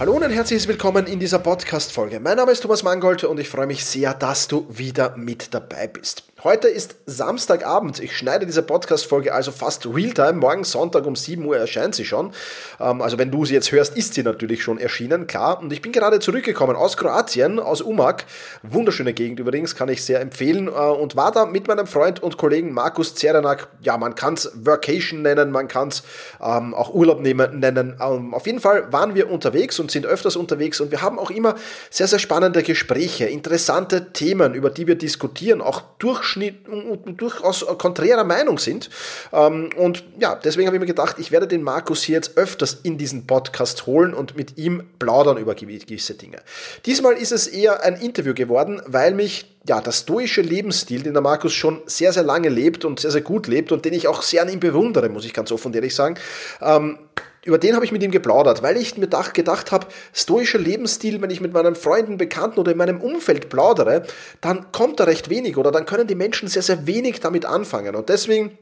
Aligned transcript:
Hallo 0.00 0.14
und 0.14 0.22
ein 0.22 0.30
herzliches 0.30 0.66
Willkommen 0.66 1.06
in 1.06 1.20
dieser 1.20 1.40
Podcast-Folge. 1.40 2.20
Mein 2.20 2.38
Name 2.38 2.52
ist 2.52 2.62
Thomas 2.62 2.82
Mangold 2.82 3.22
und 3.24 3.38
ich 3.38 3.50
freue 3.50 3.66
mich 3.66 3.84
sehr, 3.84 4.14
dass 4.14 4.48
du 4.48 4.64
wieder 4.70 5.14
mit 5.18 5.52
dabei 5.52 5.88
bist. 5.88 6.24
Heute 6.42 6.68
ist 6.68 6.96
Samstagabend. 7.04 8.00
Ich 8.00 8.16
schneide 8.16 8.46
diese 8.46 8.62
Podcast-Folge 8.62 9.34
also 9.34 9.52
fast 9.52 9.84
real-time. 9.84 10.32
Morgen 10.32 10.64
Sonntag 10.64 11.04
um 11.04 11.14
7 11.14 11.44
Uhr 11.44 11.58
erscheint 11.58 11.94
sie 11.94 12.06
schon. 12.06 12.32
Ähm, 12.80 13.02
also 13.02 13.18
wenn 13.18 13.30
du 13.30 13.44
sie 13.44 13.52
jetzt 13.52 13.72
hörst, 13.72 13.94
ist 13.94 14.14
sie 14.14 14.22
natürlich 14.22 14.62
schon 14.62 14.78
erschienen, 14.78 15.26
klar. 15.26 15.60
Und 15.60 15.70
ich 15.70 15.82
bin 15.82 15.92
gerade 15.92 16.18
zurückgekommen 16.18 16.76
aus 16.76 16.96
Kroatien, 16.96 17.58
aus 17.58 17.82
Umag. 17.82 18.24
Wunderschöne 18.62 19.12
Gegend 19.12 19.38
übrigens, 19.38 19.74
kann 19.74 19.90
ich 19.90 20.02
sehr 20.02 20.22
empfehlen. 20.22 20.68
Äh, 20.68 20.70
und 20.70 21.14
war 21.14 21.30
da 21.30 21.44
mit 21.44 21.68
meinem 21.68 21.86
Freund 21.86 22.22
und 22.22 22.38
Kollegen 22.38 22.72
Markus 22.72 23.14
Zerenak. 23.14 23.68
Ja, 23.82 23.98
man 23.98 24.14
kann 24.14 24.32
es 24.32 24.50
Workation 24.64 25.20
nennen, 25.20 25.50
man 25.50 25.68
kann 25.68 25.88
es 25.88 26.02
ähm, 26.40 26.72
auch 26.72 26.94
Urlaub 26.94 27.20
nennen. 27.20 27.96
Ähm, 28.00 28.32
auf 28.32 28.46
jeden 28.46 28.60
Fall 28.60 28.90
waren 28.90 29.14
wir 29.14 29.30
unterwegs 29.30 29.78
und 29.78 29.90
sind 29.90 30.06
öfters 30.06 30.36
unterwegs 30.36 30.80
und 30.80 30.90
wir 30.90 31.02
haben 31.02 31.18
auch 31.18 31.30
immer 31.30 31.56
sehr, 31.90 32.06
sehr 32.06 32.18
spannende 32.18 32.62
Gespräche, 32.62 33.26
interessante 33.26 34.14
Themen, 34.14 34.54
über 34.54 34.70
die 34.70 34.86
wir 34.86 34.94
diskutieren, 34.94 35.60
auch 35.60 35.82
durch 35.98 36.29
durchaus 36.36 37.66
konträrer 37.78 38.24
Meinung 38.24 38.58
sind. 38.58 38.90
Ähm, 39.32 39.70
und 39.76 40.04
ja, 40.18 40.34
deswegen 40.34 40.66
habe 40.66 40.76
ich 40.76 40.80
mir 40.80 40.86
gedacht, 40.86 41.16
ich 41.18 41.30
werde 41.32 41.46
den 41.46 41.62
Markus 41.62 42.02
hier 42.02 42.16
jetzt 42.16 42.36
öfters 42.36 42.78
in 42.82 42.98
diesen 42.98 43.26
Podcast 43.26 43.86
holen 43.86 44.14
und 44.14 44.36
mit 44.36 44.58
ihm 44.58 44.82
plaudern 44.98 45.38
über 45.38 45.54
gewisse 45.54 46.14
Dinge. 46.14 46.38
Diesmal 46.86 47.14
ist 47.14 47.32
es 47.32 47.46
eher 47.46 47.82
ein 47.82 47.96
Interview 47.96 48.34
geworden, 48.34 48.80
weil 48.86 49.14
mich 49.14 49.46
ja, 49.66 49.80
der 49.80 49.92
stoische 49.92 50.40
Lebensstil, 50.40 51.02
den 51.02 51.12
der 51.12 51.22
Markus 51.22 51.52
schon 51.52 51.82
sehr, 51.86 52.12
sehr 52.12 52.22
lange 52.22 52.48
lebt 52.48 52.84
und 52.84 52.98
sehr, 52.98 53.10
sehr 53.10 53.20
gut 53.20 53.46
lebt 53.46 53.72
und 53.72 53.84
den 53.84 53.92
ich 53.92 54.08
auch 54.08 54.22
sehr 54.22 54.42
an 54.42 54.48
ihm 54.48 54.60
bewundere, 54.60 55.08
muss 55.08 55.26
ich 55.26 55.34
ganz 55.34 55.52
offen 55.52 55.74
ehrlich 55.74 55.94
sagen, 55.94 56.16
ähm, 56.62 56.98
über 57.44 57.58
den 57.58 57.74
habe 57.74 57.84
ich 57.84 57.92
mit 57.92 58.02
ihm 58.02 58.10
geplaudert, 58.10 58.62
weil 58.62 58.76
ich 58.76 58.96
mir 58.96 59.08
gedacht 59.08 59.72
habe, 59.72 59.86
stoischer 60.12 60.58
Lebensstil, 60.58 61.22
wenn 61.22 61.30
ich 61.30 61.40
mit 61.40 61.52
meinen 61.52 61.74
Freunden, 61.74 62.18
Bekannten 62.18 62.60
oder 62.60 62.72
in 62.72 62.78
meinem 62.78 63.00
Umfeld 63.00 63.48
plaudere, 63.48 64.04
dann 64.40 64.72
kommt 64.72 65.00
da 65.00 65.04
recht 65.04 65.30
wenig 65.30 65.56
oder 65.56 65.72
dann 65.72 65.86
können 65.86 66.06
die 66.06 66.14
Menschen 66.14 66.48
sehr, 66.48 66.62
sehr 66.62 66.86
wenig 66.86 67.20
damit 67.20 67.46
anfangen. 67.46 67.96
Und 67.96 68.08
deswegen 68.08 68.58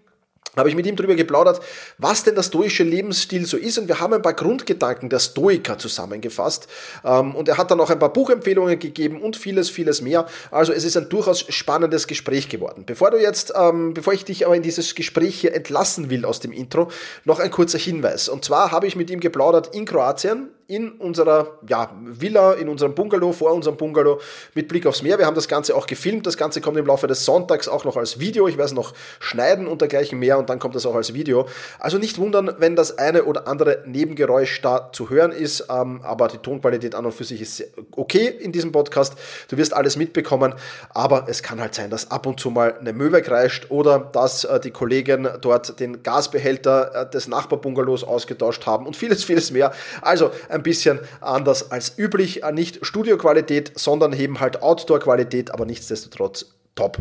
habe 0.58 0.68
ich 0.68 0.74
mit 0.74 0.86
ihm 0.86 0.96
darüber 0.96 1.14
geplaudert, 1.14 1.60
was 1.98 2.24
denn 2.24 2.34
der 2.34 2.42
stoische 2.42 2.84
Lebensstil 2.84 3.46
so 3.46 3.56
ist. 3.56 3.78
Und 3.78 3.88
wir 3.88 4.00
haben 4.00 4.14
ein 4.14 4.22
paar 4.22 4.34
Grundgedanken 4.34 5.08
der 5.08 5.18
Stoiker 5.18 5.78
zusammengefasst. 5.78 6.68
Ähm, 7.04 7.34
und 7.34 7.48
er 7.48 7.56
hat 7.56 7.70
dann 7.70 7.80
auch 7.80 7.90
ein 7.90 7.98
paar 7.98 8.12
Buchempfehlungen 8.12 8.78
gegeben 8.78 9.22
und 9.22 9.36
vieles, 9.36 9.70
vieles 9.70 10.02
mehr. 10.02 10.26
Also 10.50 10.72
es 10.72 10.84
ist 10.84 10.96
ein 10.96 11.08
durchaus 11.08 11.44
spannendes 11.48 12.06
Gespräch 12.06 12.48
geworden. 12.48 12.84
Bevor 12.86 13.10
du 13.10 13.18
jetzt, 13.18 13.52
ähm, 13.56 13.94
bevor 13.94 14.12
ich 14.12 14.24
dich 14.24 14.46
aber 14.46 14.56
in 14.56 14.62
dieses 14.62 14.94
Gespräch 14.94 15.40
hier 15.40 15.54
entlassen 15.54 16.10
will 16.10 16.24
aus 16.24 16.40
dem 16.40 16.52
Intro, 16.52 16.90
noch 17.24 17.40
ein 17.40 17.50
kurzer 17.50 17.78
Hinweis. 17.78 18.28
Und 18.28 18.44
zwar 18.44 18.72
habe 18.72 18.86
ich 18.86 18.96
mit 18.96 19.10
ihm 19.10 19.20
geplaudert 19.20 19.74
in 19.74 19.84
Kroatien, 19.84 20.50
in 20.68 20.92
unserer 20.92 21.58
ja, 21.66 21.90
Villa, 22.04 22.52
in 22.52 22.68
unserem 22.68 22.94
Bungalow, 22.94 23.32
vor 23.32 23.52
unserem 23.52 23.78
Bungalow 23.78 24.20
mit 24.54 24.68
Blick 24.68 24.86
aufs 24.86 25.02
Meer. 25.02 25.18
Wir 25.18 25.24
haben 25.24 25.34
das 25.34 25.48
Ganze 25.48 25.74
auch 25.74 25.86
gefilmt. 25.86 26.26
Das 26.26 26.36
Ganze 26.36 26.60
kommt 26.60 26.76
im 26.76 26.84
Laufe 26.84 27.06
des 27.06 27.24
Sonntags 27.24 27.68
auch 27.68 27.84
noch 27.84 27.96
als 27.96 28.20
Video. 28.20 28.46
Ich 28.48 28.58
werde 28.58 28.66
es 28.66 28.74
noch 28.74 28.92
schneiden 29.18 29.66
und 29.66 29.80
dergleichen 29.80 30.18
mehr 30.18 30.38
und 30.38 30.47
dann 30.48 30.58
kommt 30.58 30.74
das 30.74 30.86
auch 30.86 30.94
als 30.94 31.14
Video. 31.14 31.46
Also 31.78 31.98
nicht 31.98 32.18
wundern, 32.18 32.54
wenn 32.58 32.76
das 32.76 32.98
eine 32.98 33.24
oder 33.24 33.46
andere 33.46 33.82
Nebengeräusch 33.86 34.60
da 34.62 34.90
zu 34.92 35.10
hören 35.10 35.32
ist, 35.32 35.66
ähm, 35.70 36.00
aber 36.02 36.28
die 36.28 36.38
Tonqualität 36.38 36.94
an 36.94 37.06
und 37.06 37.12
für 37.12 37.24
sich 37.24 37.40
ist 37.40 37.64
okay 37.92 38.28
in 38.28 38.52
diesem 38.52 38.72
Podcast. 38.72 39.14
Du 39.48 39.56
wirst 39.56 39.74
alles 39.74 39.96
mitbekommen, 39.96 40.54
aber 40.94 41.26
es 41.28 41.42
kann 41.42 41.60
halt 41.60 41.74
sein, 41.74 41.90
dass 41.90 42.10
ab 42.10 42.26
und 42.26 42.40
zu 42.40 42.50
mal 42.50 42.78
eine 42.78 42.92
Möwe 42.92 43.22
kreischt 43.22 43.70
oder 43.70 43.98
dass 43.98 44.44
äh, 44.44 44.60
die 44.60 44.70
Kollegen 44.70 45.28
dort 45.40 45.78
den 45.80 46.02
Gasbehälter 46.02 46.94
äh, 46.94 47.10
des 47.10 47.28
Nachbarbungalows 47.28 48.04
ausgetauscht 48.04 48.66
haben 48.66 48.86
und 48.86 48.96
vieles, 48.96 49.24
vieles 49.28 49.50
mehr. 49.50 49.72
Also 50.02 50.30
ein 50.48 50.62
bisschen 50.62 51.00
anders 51.20 51.70
als 51.70 51.98
üblich. 51.98 52.42
Äh, 52.42 52.52
nicht 52.52 52.84
Studioqualität, 52.84 53.72
sondern 53.76 54.12
eben 54.12 54.40
halt 54.40 54.62
Outdoor-Qualität, 54.62 55.50
aber 55.50 55.66
nichtsdestotrotz 55.66 56.46
top. 56.78 56.98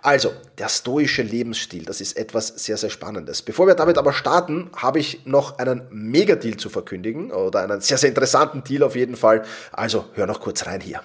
Also, 0.00 0.32
der 0.56 0.68
stoische 0.68 1.22
Lebensstil, 1.22 1.84
das 1.84 2.00
ist 2.00 2.16
etwas 2.16 2.48
sehr, 2.48 2.78
sehr 2.78 2.88
Spannendes. 2.88 3.42
Bevor 3.42 3.66
wir 3.66 3.74
damit 3.74 3.98
aber 3.98 4.12
starten, 4.14 4.70
habe 4.74 4.98
ich 4.98 5.26
noch 5.26 5.58
einen 5.58 5.82
Mega-Deal 5.90 6.56
zu 6.56 6.70
verkündigen 6.70 7.30
oder 7.30 7.60
einen 7.60 7.80
sehr, 7.80 7.98
sehr 7.98 8.08
interessanten 8.08 8.64
Deal 8.64 8.82
auf 8.82 8.96
jeden 8.96 9.16
Fall. 9.16 9.44
Also, 9.70 10.06
hör 10.14 10.26
noch 10.26 10.40
kurz 10.40 10.66
rein 10.66 10.80
hier. 10.80 11.02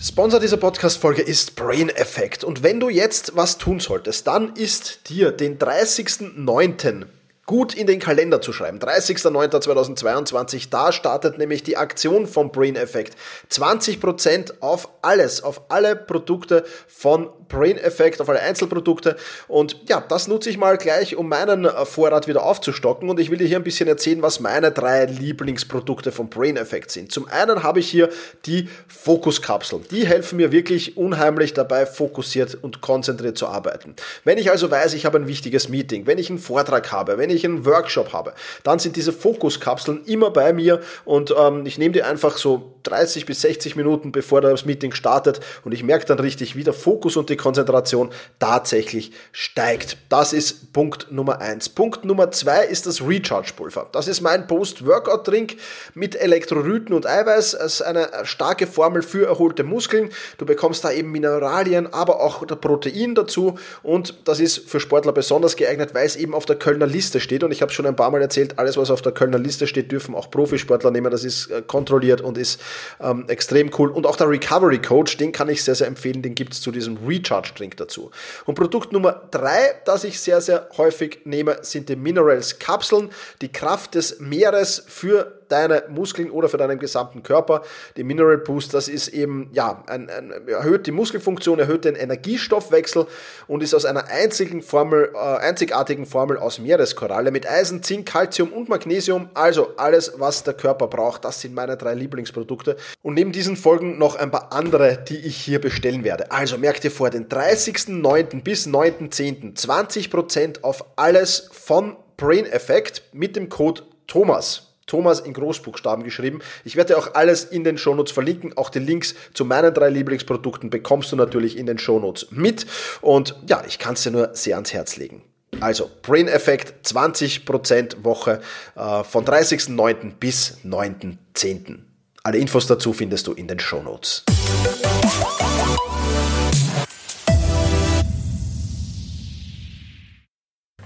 Sponsor 0.00 0.40
dieser 0.40 0.56
Podcast-Folge 0.56 1.20
ist 1.20 1.56
Brain 1.56 1.90
Effect. 1.90 2.42
Und 2.42 2.62
wenn 2.62 2.80
du 2.80 2.88
jetzt 2.88 3.36
was 3.36 3.58
tun 3.58 3.80
solltest, 3.80 4.26
dann 4.26 4.54
ist 4.54 5.10
dir 5.10 5.30
den 5.30 5.58
30.09 5.58 7.06
gut 7.46 7.74
in 7.74 7.86
den 7.86 8.00
Kalender 8.00 8.40
zu 8.40 8.52
schreiben. 8.52 8.78
30.09.2022, 8.80 10.68
da 10.68 10.92
startet 10.92 11.38
nämlich 11.38 11.62
die 11.62 11.76
Aktion 11.76 12.26
vom 12.26 12.50
Brain 12.50 12.76
Effect. 12.76 13.16
20% 13.50 14.60
auf 14.60 14.88
alles, 15.00 15.42
auf 15.42 15.62
alle 15.70 15.94
Produkte 15.96 16.64
von 16.88 17.30
Brain 17.48 17.78
Effect 17.78 18.20
auf 18.20 18.28
alle 18.28 18.40
Einzelprodukte. 18.40 19.16
Und 19.48 19.76
ja, 19.88 20.00
das 20.00 20.28
nutze 20.28 20.50
ich 20.50 20.58
mal 20.58 20.76
gleich, 20.78 21.16
um 21.16 21.28
meinen 21.28 21.64
äh, 21.64 21.84
Vorrat 21.84 22.28
wieder 22.28 22.44
aufzustocken. 22.44 23.08
Und 23.08 23.20
ich 23.20 23.30
will 23.30 23.38
dir 23.38 23.46
hier 23.46 23.56
ein 23.56 23.64
bisschen 23.64 23.88
erzählen, 23.88 24.22
was 24.22 24.40
meine 24.40 24.72
drei 24.72 25.04
Lieblingsprodukte 25.06 26.12
von 26.12 26.28
Brain 26.28 26.56
Effect 26.56 26.90
sind. 26.90 27.12
Zum 27.12 27.28
einen 27.28 27.62
habe 27.62 27.80
ich 27.80 27.88
hier 27.88 28.08
die 28.46 28.68
Fokuskapseln. 28.88 29.84
Die 29.90 30.06
helfen 30.06 30.36
mir 30.36 30.52
wirklich 30.52 30.96
unheimlich 30.96 31.54
dabei, 31.54 31.86
fokussiert 31.86 32.56
und 32.60 32.80
konzentriert 32.80 33.38
zu 33.38 33.46
arbeiten. 33.46 33.94
Wenn 34.24 34.38
ich 34.38 34.50
also 34.50 34.70
weiß, 34.70 34.94
ich 34.94 35.06
habe 35.06 35.18
ein 35.18 35.26
wichtiges 35.26 35.68
Meeting, 35.68 36.06
wenn 36.06 36.18
ich 36.18 36.30
einen 36.30 36.38
Vortrag 36.38 36.92
habe, 36.92 37.18
wenn 37.18 37.30
ich 37.30 37.44
einen 37.44 37.64
Workshop 37.64 38.12
habe, 38.12 38.34
dann 38.62 38.78
sind 38.78 38.96
diese 38.96 39.12
Fokuskapseln 39.12 40.04
immer 40.06 40.30
bei 40.30 40.52
mir 40.52 40.80
und 41.04 41.34
ähm, 41.38 41.66
ich 41.66 41.78
nehme 41.78 41.92
die 41.92 42.02
einfach 42.02 42.36
so 42.36 42.74
30 42.84 43.26
bis 43.26 43.40
60 43.42 43.76
Minuten, 43.76 44.12
bevor 44.12 44.40
das 44.40 44.64
Meeting 44.64 44.92
startet 44.92 45.40
und 45.64 45.72
ich 45.72 45.82
merke 45.82 46.06
dann 46.06 46.18
richtig, 46.18 46.56
wie 46.56 46.64
der 46.64 46.72
Fokus 46.72 47.16
und 47.16 47.30
die 47.30 47.35
Konzentration 47.36 48.10
tatsächlich 48.38 49.12
steigt. 49.32 49.96
Das 50.08 50.32
ist 50.32 50.72
Punkt 50.72 51.10
Nummer 51.10 51.40
eins. 51.40 51.68
Punkt 51.68 52.04
Nummer 52.04 52.30
zwei 52.30 52.64
ist 52.64 52.86
das 52.86 53.00
Recharge-Pulver. 53.00 53.88
Das 53.92 54.08
ist 54.08 54.20
mein 54.20 54.46
Post-Workout-Drink 54.46 55.56
mit 55.94 56.16
Elektrolyten 56.16 56.94
und 56.94 57.06
Eiweiß. 57.06 57.54
Es 57.54 57.74
ist 57.74 57.82
eine 57.82 58.08
starke 58.24 58.66
Formel 58.66 59.02
für 59.02 59.26
erholte 59.26 59.64
Muskeln. 59.64 60.10
Du 60.38 60.46
bekommst 60.46 60.84
da 60.84 60.90
eben 60.90 61.12
Mineralien, 61.12 61.92
aber 61.92 62.20
auch 62.20 62.46
Protein 62.46 63.14
dazu 63.14 63.58
und 63.82 64.14
das 64.24 64.40
ist 64.40 64.68
für 64.68 64.80
Sportler 64.80 65.12
besonders 65.12 65.56
geeignet, 65.56 65.94
weil 65.94 66.06
es 66.06 66.16
eben 66.16 66.34
auf 66.34 66.46
der 66.46 66.56
Kölner 66.56 66.86
Liste 66.86 67.20
steht 67.20 67.44
und 67.44 67.52
ich 67.52 67.62
habe 67.62 67.72
schon 67.72 67.86
ein 67.86 67.96
paar 67.96 68.10
Mal 68.10 68.22
erzählt, 68.22 68.58
alles 68.58 68.76
was 68.76 68.90
auf 68.90 69.02
der 69.02 69.12
Kölner 69.12 69.38
Liste 69.38 69.66
steht, 69.66 69.92
dürfen 69.92 70.14
auch 70.14 70.30
Profisportler 70.30 70.90
nehmen. 70.90 71.10
Das 71.10 71.24
ist 71.24 71.50
äh, 71.50 71.62
kontrolliert 71.62 72.20
und 72.20 72.38
ist 72.38 72.60
ähm, 73.00 73.24
extrem 73.28 73.70
cool. 73.78 73.90
Und 73.90 74.06
auch 74.06 74.16
der 74.16 74.28
Recovery 74.28 74.78
Coach, 74.78 75.16
den 75.16 75.32
kann 75.32 75.48
ich 75.48 75.62
sehr, 75.62 75.74
sehr 75.74 75.86
empfehlen, 75.86 76.22
den 76.22 76.34
gibt 76.34 76.54
es 76.54 76.60
zu 76.60 76.70
diesem 76.70 76.98
Recharge 77.06 77.25
Drink 77.30 77.76
dazu. 77.76 78.10
Und 78.44 78.54
Produkt 78.54 78.92
Nummer 78.92 79.28
drei, 79.30 79.80
das 79.84 80.04
ich 80.04 80.20
sehr, 80.20 80.40
sehr 80.40 80.68
häufig 80.76 81.20
nehme, 81.24 81.58
sind 81.62 81.88
die 81.88 81.96
Minerals 81.96 82.58
Kapseln, 82.58 83.10
die 83.40 83.52
Kraft 83.52 83.94
des 83.94 84.20
Meeres 84.20 84.84
für 84.86 85.35
deine 85.48 85.84
Muskeln 85.88 86.30
oder 86.30 86.48
für 86.48 86.56
deinen 86.56 86.78
gesamten 86.78 87.22
Körper. 87.22 87.62
Die 87.96 88.04
Mineral 88.04 88.38
Boost, 88.38 88.74
das 88.74 88.88
ist 88.88 89.08
eben, 89.08 89.48
ja, 89.52 89.82
ein, 89.86 90.08
ein, 90.10 90.48
erhöht 90.48 90.86
die 90.86 90.92
Muskelfunktion, 90.92 91.58
erhöht 91.58 91.84
den 91.84 91.94
Energiestoffwechsel 91.94 93.06
und 93.46 93.62
ist 93.62 93.74
aus 93.74 93.84
einer 93.84 94.08
einzigen 94.08 94.62
Formel, 94.62 95.10
äh, 95.14 95.18
einzigartigen 95.18 96.06
Formel 96.06 96.38
aus 96.38 96.58
Meereskoralle 96.58 97.30
mit 97.30 97.48
Eisen, 97.48 97.82
Zink, 97.82 98.06
Calcium 98.06 98.52
und 98.52 98.68
Magnesium. 98.68 99.30
Also 99.34 99.74
alles, 99.76 100.14
was 100.16 100.44
der 100.44 100.54
Körper 100.54 100.88
braucht. 100.88 101.24
Das 101.24 101.40
sind 101.40 101.54
meine 101.54 101.76
drei 101.76 101.94
Lieblingsprodukte. 101.94 102.76
Und 103.02 103.14
neben 103.14 103.32
diesen 103.32 103.56
Folgen 103.56 103.98
noch 103.98 104.16
ein 104.16 104.30
paar 104.30 104.52
andere, 104.52 104.98
die 105.08 105.18
ich 105.18 105.36
hier 105.36 105.60
bestellen 105.60 106.04
werde. 106.04 106.30
Also 106.30 106.58
merkt 106.58 106.84
ihr 106.84 106.90
vor, 106.90 107.10
den 107.10 107.28
30.09. 107.28 108.42
bis 108.42 108.66
9.10. 108.66 109.56
20% 109.56 110.62
auf 110.62 110.84
alles 110.96 111.48
von 111.52 111.96
Brain 112.16 112.46
Effect 112.46 113.02
mit 113.12 113.36
dem 113.36 113.48
Code 113.48 113.82
Thomas. 114.06 114.65
Thomas 114.86 115.20
in 115.20 115.32
Großbuchstaben 115.32 116.04
geschrieben. 116.04 116.40
Ich 116.64 116.76
werde 116.76 116.96
auch 116.96 117.14
alles 117.14 117.44
in 117.44 117.64
den 117.64 117.78
Shownotes 117.78 118.12
verlinken. 118.12 118.56
Auch 118.56 118.70
die 118.70 118.78
Links 118.78 119.14
zu 119.34 119.44
meinen 119.44 119.74
drei 119.74 119.90
Lieblingsprodukten 119.90 120.70
bekommst 120.70 121.12
du 121.12 121.16
natürlich 121.16 121.56
in 121.56 121.66
den 121.66 121.78
Shownotes 121.78 122.28
mit. 122.30 122.66
Und 123.00 123.36
ja, 123.48 123.62
ich 123.66 123.78
kann 123.78 123.94
es 123.94 124.02
dir 124.02 124.10
nur 124.10 124.30
sehr 124.34 124.56
ans 124.56 124.72
Herz 124.72 124.96
legen. 124.96 125.22
Also, 125.60 125.90
Brain 126.02 126.28
Effect 126.28 126.86
20% 126.86 128.04
Woche 128.04 128.40
äh, 128.74 129.04
von 129.04 129.24
30.09. 129.24 130.14
bis 130.18 130.58
9.10. 130.64 131.78
Alle 132.22 132.38
Infos 132.38 132.66
dazu 132.66 132.92
findest 132.92 133.26
du 133.26 133.32
in 133.32 133.48
den 133.48 133.58
Show 133.58 133.82
Notes. 133.82 134.24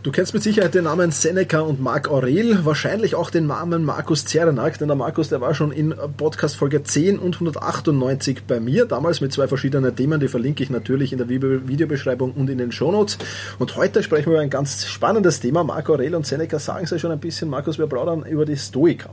Du 0.03 0.11
kennst 0.11 0.33
mit 0.33 0.43
Sicherheit 0.43 0.75
den 0.75 0.85
Namen 0.85 1.11
Seneca 1.11 1.61
und 1.61 1.79
Marc 1.79 2.09
Aurel, 2.11 2.65
wahrscheinlich 2.65 3.15
auch 3.15 3.29
den 3.29 3.47
Namen 3.47 3.85
Markus 3.85 4.25
Zerenak, 4.25 4.79
denn 4.79 4.89
der 4.89 4.97
Markus, 4.97 5.29
der 5.29 5.43
war 5.43 5.53
schon 5.53 5.73
in 5.73 5.95
Podcast 6.17 6.57
Folge 6.57 6.83
10 6.83 7.19
und 7.19 7.35
198 7.35 8.45
bei 8.45 8.61
mir, 8.61 8.87
damals 8.87 9.21
mit 9.21 9.31
zwei 9.31 9.47
verschiedenen 9.47 9.95
Themen, 9.95 10.19
die 10.19 10.29
verlinke 10.29 10.63
ich 10.63 10.71
natürlich 10.71 11.13
in 11.13 11.19
der 11.19 11.29
Videobeschreibung 11.29 12.33
und 12.33 12.49
in 12.49 12.57
den 12.57 12.73
Shownotes. 12.73 13.19
Und 13.59 13.77
heute 13.77 14.03
sprechen 14.03 14.29
wir 14.31 14.37
über 14.37 14.41
ein 14.41 14.49
ganz 14.49 14.87
spannendes 14.87 15.41
Thema. 15.41 15.65
Marc 15.65 15.91
Aurel 15.91 16.15
und 16.15 16.25
Seneca 16.27 16.59
sagen 16.59 16.85
es 16.85 16.93
ja 16.93 16.99
schon 16.99 17.13
ein 17.13 17.21
bisschen, 17.21 17.51
Markus, 17.51 17.79
wir 17.79 17.87
plaudern 17.87 18.25
über 18.25 18.47
die 18.47 18.57
Stoiker. 18.57 19.11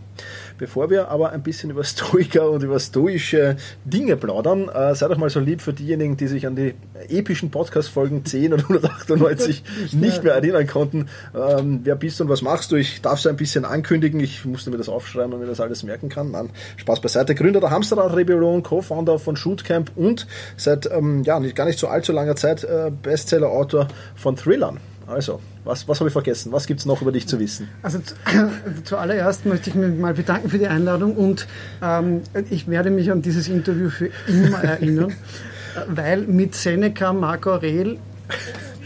Bevor 0.58 0.90
wir 0.90 1.10
aber 1.10 1.32
ein 1.32 1.44
bisschen 1.44 1.70
über 1.70 1.84
Stoiker 1.84 2.50
und 2.50 2.64
über 2.64 2.80
stoische 2.80 3.58
Dinge 3.84 4.16
plaudern, 4.16 4.70
äh, 4.70 4.96
sei 4.96 5.10
doch 5.10 5.18
mal 5.18 5.30
so 5.30 5.42
lieb 5.42 5.60
für 5.60 5.74
diejenigen, 5.74 6.16
die 6.16 6.28
sich 6.28 6.48
an 6.48 6.56
die 6.56 6.76
epischen 7.10 7.52
Podcast-Folgen 7.52 8.26
10 8.26 8.54
und 8.54 8.62
198 8.64 9.64
nicht 9.94 10.24
mehr 10.24 10.34
erinnern 10.34 10.68
konnten, 10.68 11.08
ähm, 11.36 11.82
wer 11.84 11.96
bist 11.96 12.20
du 12.20 12.24
und 12.24 12.30
was 12.30 12.42
machst 12.42 12.72
du. 12.72 12.76
Ich 12.76 13.02
darf 13.02 13.20
es 13.20 13.28
ein 13.28 13.38
bisschen 13.38 13.66
ankündigen, 13.66 14.20
ich 14.20 14.46
musste 14.46 14.72
mir 14.72 14.78
das 14.78 14.90
aufschreiben, 14.90 15.32
damit 15.32 15.46
ich 15.48 15.52
das 15.52 15.60
alles 15.60 15.84
merken 15.84 16.10
kann. 16.10 16.32
Nein, 16.32 16.50
Spaß 16.78 17.02
beiseite. 17.02 17.36
Gründer 17.36 17.60
der 17.60 17.72
Hamsterrad-Rebellion, 17.72 18.64
Co-Founder 18.64 19.20
von 19.20 19.36
Shootcamp 19.36 19.92
und 19.96 20.28
seit 20.56 20.90
ähm, 20.92 21.24
ja, 21.24 21.40
nicht, 21.40 21.56
gar 21.56 21.66
nicht 21.66 21.80
so 21.80 21.88
allzu 21.88 22.12
langer 22.12 22.36
Zeit 22.36 22.64
äh, 22.64 22.92
Bestseller-Autor 22.92 23.88
von 24.16 24.36
Thrillern. 24.36 24.80
Also, 25.08 25.40
was, 25.64 25.88
was 25.88 26.02
habe 26.02 26.10
ich 26.10 26.14
vergessen? 26.14 26.52
Was 26.52 26.68
gibt 26.68 26.82
es 26.82 26.86
noch 26.86 27.02
über 27.02 27.14
dich 27.14 27.28
zu 27.28 27.40
wissen? 27.40 27.70
Also 27.82 28.00
zu, 28.00 28.16
zuallererst 28.84 29.46
möchte 29.46 29.70
ich 29.70 29.76
mich 29.76 29.98
mal 29.98 30.14
bedanken 30.14 30.50
für 30.50 30.58
die 30.58 30.68
Einladung 30.68 31.16
und 31.16 31.48
ähm, 31.82 32.22
ich 32.50 32.68
werde 32.68 32.90
mich 32.90 33.10
an 33.10 33.22
dieses 33.22 33.48
Interview 33.48 33.90
für 33.90 34.10
immer 34.28 34.62
erinnern, 34.62 35.16
weil 35.88 36.22
mit 36.22 36.56
Seneca, 36.56 37.14
Marco 37.14 37.52
Aurel 37.52 37.98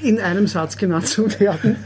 in 0.02 0.20
einem 0.20 0.48
Satz 0.48 0.78
genannt 0.78 1.08
zu 1.08 1.40
werden. 1.40 1.78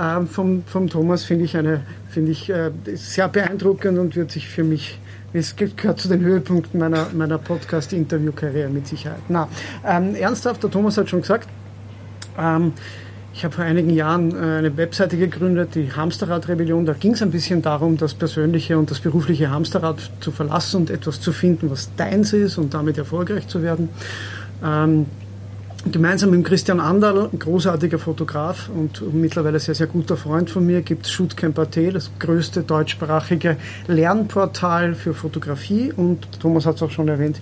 ähm, 0.00 0.26
vom, 0.28 0.62
vom 0.64 0.88
Thomas 0.88 1.24
finde 1.24 1.44
ich, 1.44 1.56
eine, 1.56 1.82
find 2.10 2.28
ich 2.28 2.50
äh, 2.50 2.70
sehr 2.94 3.28
beeindruckend 3.28 3.98
und 3.98 4.16
wird 4.16 4.30
sich 4.30 4.48
für 4.48 4.64
mich, 4.64 4.98
es 5.32 5.56
gehört 5.56 5.98
zu 5.98 6.08
den 6.08 6.20
Höhepunkten 6.20 6.78
meiner, 6.78 7.08
meiner 7.12 7.38
Podcast-Interview-Karriere 7.38 8.68
mit 8.68 8.86
Sicherheit. 8.86 9.22
Na, 9.28 9.48
ähm, 9.84 10.14
ernsthaft, 10.14 10.62
der 10.62 10.70
Thomas 10.70 10.96
hat 10.96 11.10
schon 11.10 11.22
gesagt, 11.22 11.48
ähm, 12.38 12.72
ich 13.34 13.44
habe 13.44 13.52
vor 13.52 13.64
einigen 13.64 13.90
Jahren 13.90 14.30
äh, 14.30 14.58
eine 14.58 14.76
Webseite 14.76 15.16
gegründet, 15.16 15.74
die 15.74 15.92
Hamsterrad-Rebellion. 15.92 16.86
Da 16.86 16.92
ging 16.92 17.14
es 17.14 17.22
ein 17.22 17.32
bisschen 17.32 17.62
darum, 17.62 17.96
das 17.96 18.14
persönliche 18.14 18.78
und 18.78 18.92
das 18.92 19.00
berufliche 19.00 19.50
Hamsterrad 19.50 19.98
zu 20.20 20.30
verlassen 20.30 20.82
und 20.82 20.90
etwas 20.90 21.20
zu 21.20 21.32
finden, 21.32 21.68
was 21.68 21.90
deins 21.96 22.32
ist 22.32 22.58
und 22.58 22.74
damit 22.74 22.96
erfolgreich 22.96 23.48
zu 23.48 23.60
werden. 23.62 23.88
Ähm, 24.64 25.06
Gemeinsam 25.92 26.30
mit 26.30 26.46
Christian 26.46 26.80
Anderl, 26.80 27.28
ein 27.30 27.38
großartiger 27.38 27.98
Fotograf 27.98 28.70
und 28.74 29.02
mittlerweile 29.12 29.60
sehr, 29.60 29.74
sehr 29.74 29.86
guter 29.86 30.16
Freund 30.16 30.48
von 30.48 30.64
mir, 30.64 30.80
gibt 30.80 31.06
Shootcamp.at, 31.06 31.76
das 31.92 32.10
größte 32.18 32.62
deutschsprachige 32.62 33.58
Lernportal 33.86 34.94
für 34.94 35.12
Fotografie. 35.12 35.92
Und 35.94 36.40
Thomas 36.40 36.64
hat 36.64 36.76
es 36.76 36.82
auch 36.82 36.90
schon 36.90 37.08
erwähnt, 37.08 37.38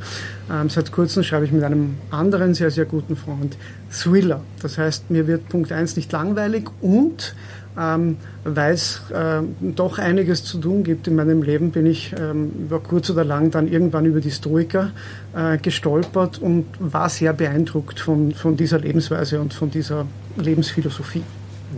ähm, 0.51 0.69
seit 0.69 0.91
kurzem 0.91 1.23
schreibe 1.23 1.45
ich 1.45 1.53
mit 1.53 1.63
einem 1.63 1.95
anderen 2.11 2.55
sehr, 2.55 2.73
sehr 2.73 2.85
guten 2.85 3.15
Freund 3.15 3.57
Thriller. 3.93 4.41
Das 4.61 4.77
heißt, 4.77 5.11
mir 5.11 5.29
wird 5.29 5.49
Punkt 5.49 5.71
1 5.71 5.95
nicht 5.95 6.11
langweilig 6.11 6.69
und 6.81 7.37
ähm, 7.79 8.17
weil 8.45 8.75
es 8.75 9.03
äh, 9.11 9.43
doch 9.61 9.99
einiges 9.99 10.45
zu 10.45 10.59
tun 10.59 10.85
gibt 10.85 11.09
in 11.09 11.17
meinem 11.17 11.43
Leben, 11.43 11.71
bin 11.71 11.87
ich 11.87 12.15
ähm, 12.19 12.51
über 12.59 12.81
kurz 12.81 13.11
oder 13.11 13.25
lang 13.25 13.51
dann 13.51 13.69
irgendwann 13.69 14.07
über 14.07 14.21
die 14.21 14.31
Stoiker 14.31 14.91
äh, 15.35 15.59
gestolpert 15.59 16.39
und 16.39 16.67
war 16.79 17.09
sehr 17.09 17.33
beeindruckt 17.33 18.01
von, 18.01 18.33
von 18.33 18.57
dieser 18.57 18.79
Lebensweise 18.79 19.41
und 19.41 19.55
von 19.55 19.71
dieser 19.71 20.07
Lebensphilosophie. 20.37 21.23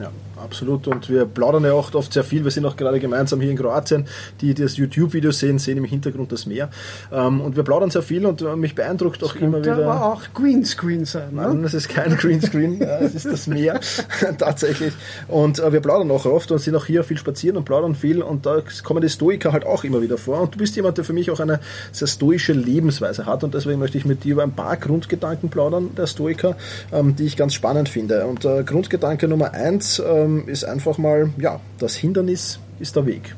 Ja 0.01 0.11
absolut. 0.45 0.87
Und 0.87 1.09
wir 1.09 1.25
plaudern 1.25 1.65
ja 1.65 1.73
auch 1.73 1.93
oft 1.95 2.13
sehr 2.13 2.25
viel. 2.25 2.45
Wir 2.45 2.51
sind 2.51 2.67
auch 2.67 2.77
gerade 2.77 3.01
gemeinsam 3.01 3.41
hier 3.41 3.51
in 3.51 3.57
Kroatien. 3.57 4.07
Die, 4.41 4.55
die 4.55 4.63
das 4.63 4.77
YouTube-Video 4.77 5.31
sehen, 5.31 5.59
sehen 5.59 5.79
im 5.79 5.85
Hintergrund 5.85 6.33
das 6.33 6.47
Meer. 6.47 6.71
Ähm, 7.13 7.41
und 7.41 7.57
wir 7.57 7.63
plaudern 7.63 7.91
sehr 7.91 8.03
viel 8.03 8.25
und 8.27 8.43
äh, 8.43 8.57
mich 8.57 8.75
beeindruckt 8.75 9.23
auch 9.23 9.33
das 9.33 9.43
immer 9.43 9.59
wieder. 9.59 9.77
Das 9.77 9.85
aber 9.85 10.05
auch 10.05 10.23
Greenscreen 10.35 11.05
sein. 11.05 11.35
Ne? 11.35 11.43
Nein, 11.43 11.65
es 11.65 11.75
ist 11.75 11.89
kein 11.89 12.17
Greenscreen, 12.17 12.81
es 13.01 13.15
ist 13.15 13.27
das 13.27 13.47
Meer 13.47 13.81
tatsächlich. 14.39 14.93
Und 15.29 15.59
äh, 15.59 15.73
wir 15.73 15.81
plaudern 15.81 16.11
auch 16.11 16.27
oft 16.27 16.51
und 16.51 16.59
sind 16.59 16.75
auch 16.77 16.87
hier 16.87 17.05
viel 17.05 17.19
spazieren 17.19 17.57
und 17.57 17.65
plaudern 17.65 17.95
viel. 17.95 18.23
Und 18.23 18.47
da 18.47 18.63
kommen 18.83 19.01
die 19.01 19.09
Stoiker 19.09 19.53
halt 19.53 19.65
auch 19.65 19.85
immer 19.85 20.03
wieder 20.03 20.19
vor. 20.19 20.41
Und 20.41 20.55
du 20.55 20.59
bist 20.59 20.77
jemand, 20.77 20.99
der 20.99 21.05
für 21.05 21.13
mich 21.13 21.31
auch 21.31 21.41
eine 21.41 21.61
sehr 21.93 22.09
stoische 22.09 22.53
Lebensweise 22.53 23.27
hat. 23.27 23.45
Und 23.45 23.55
deswegen 23.55 23.79
möchte 23.79 23.99
ich 23.99 24.05
mit 24.05 24.25
dir 24.25 24.33
über 24.33 24.43
ein 24.43 24.53
paar 24.53 24.77
Grundgedanken 24.77 25.49
plaudern 25.49 25.91
der 25.97 26.07
Stoiker, 26.07 26.57
ähm, 26.93 27.17
die 27.17 27.25
ich 27.25 27.37
ganz 27.37 27.55
spannend 27.55 27.89
finde. 27.89 28.27
Und 28.27 28.45
äh, 28.45 28.65
Grundgedanke 28.65 29.29
Nummer 29.29 29.53
eins, 29.53 30.03
ähm, 30.05 30.34
ist 30.43 30.65
einfach 30.65 30.99
mal, 30.99 31.31
ja, 31.39 31.61
das 31.79 31.95
Hindernis 31.97 32.59
ist 32.79 32.97
der 32.97 33.07
Weg. 33.07 33.35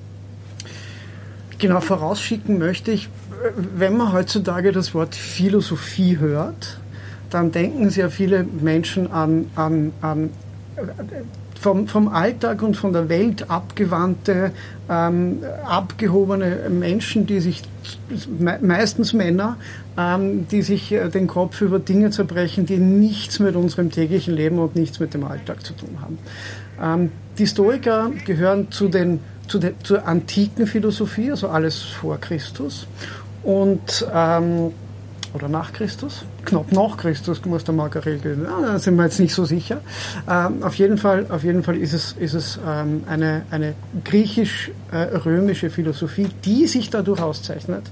Genau, 1.59 1.81
vorausschicken 1.81 2.59
möchte 2.59 2.91
ich, 2.91 3.09
wenn 3.75 3.97
man 3.97 4.13
heutzutage 4.13 4.73
das 4.73 4.95
Wort 4.95 5.15
Philosophie 5.15 6.19
hört, 6.19 6.79
dann 7.31 7.51
denken 7.51 7.91
sehr 7.91 8.11
viele 8.11 8.45
Menschen 8.45 9.11
an, 9.11 9.51
an, 9.55 9.93
an 10.01 10.31
vom, 11.61 11.89
vom 11.89 12.09
Alltag 12.09 12.63
und 12.63 12.77
von 12.77 12.93
der 12.93 13.09
Welt 13.09 13.51
abgewandte, 13.51 14.53
ähm, 14.89 15.39
abgehobene 15.65 16.69
Menschen, 16.71 17.27
die 17.27 17.41
sich, 17.41 17.63
meistens 18.61 19.13
Männer, 19.13 19.57
ähm, 19.97 20.47
die 20.49 20.63
sich 20.63 20.93
äh, 20.93 21.09
den 21.09 21.27
Kopf 21.27 21.61
über 21.63 21.79
Dinge 21.79 22.11
zerbrechen, 22.11 22.67
die 22.67 22.77
nichts 22.77 23.39
mit 23.39 23.57
unserem 23.57 23.91
täglichen 23.91 24.35
Leben 24.35 24.59
und 24.59 24.77
nichts 24.77 25.01
mit 25.01 25.15
dem 25.15 25.25
Alltag 25.25 25.65
zu 25.65 25.73
tun 25.73 25.99
haben. 26.01 26.19
Ähm, 26.81 27.11
die 27.39 27.47
Stoiker 27.47 28.11
gehören 28.25 28.71
zu 28.71 28.89
den, 28.89 29.21
zu 29.49 29.59
der, 29.59 29.79
zur 29.81 30.07
antiken 30.07 30.67
Philosophie, 30.67 31.31
also 31.31 31.49
alles 31.49 31.83
vor 31.83 32.19
Christus. 32.19 32.87
Und 33.43 34.07
ähm, 34.13 34.73
oder 35.37 35.49
nach 35.49 35.73
Christus, 35.73 36.25
knapp 36.45 36.73
nach 36.73 36.97
Christus 36.97 37.45
muss 37.45 37.63
der 37.63 37.75
Margarel 37.75 38.19
gehen, 38.19 38.45
ja, 38.45 38.73
da 38.73 38.79
sind 38.79 38.97
wir 38.97 39.05
jetzt 39.05 39.21
nicht 39.21 39.35
so 39.35 39.45
sicher. 39.45 39.81
Ähm, 40.29 40.63
auf, 40.63 40.75
jeden 40.77 40.97
Fall, 40.97 41.27
auf 41.29 41.45
jeden 41.45 41.63
Fall 41.63 41.77
ist 41.77 41.93
es, 41.93 42.13
ist 42.13 42.33
es 42.33 42.59
ähm, 42.67 43.05
eine, 43.07 43.43
eine 43.51 43.75
griechisch-römische 44.05 45.69
Philosophie, 45.69 46.29
die 46.45 46.67
sich 46.67 46.89
dadurch 46.89 47.21
auszeichnet, 47.21 47.85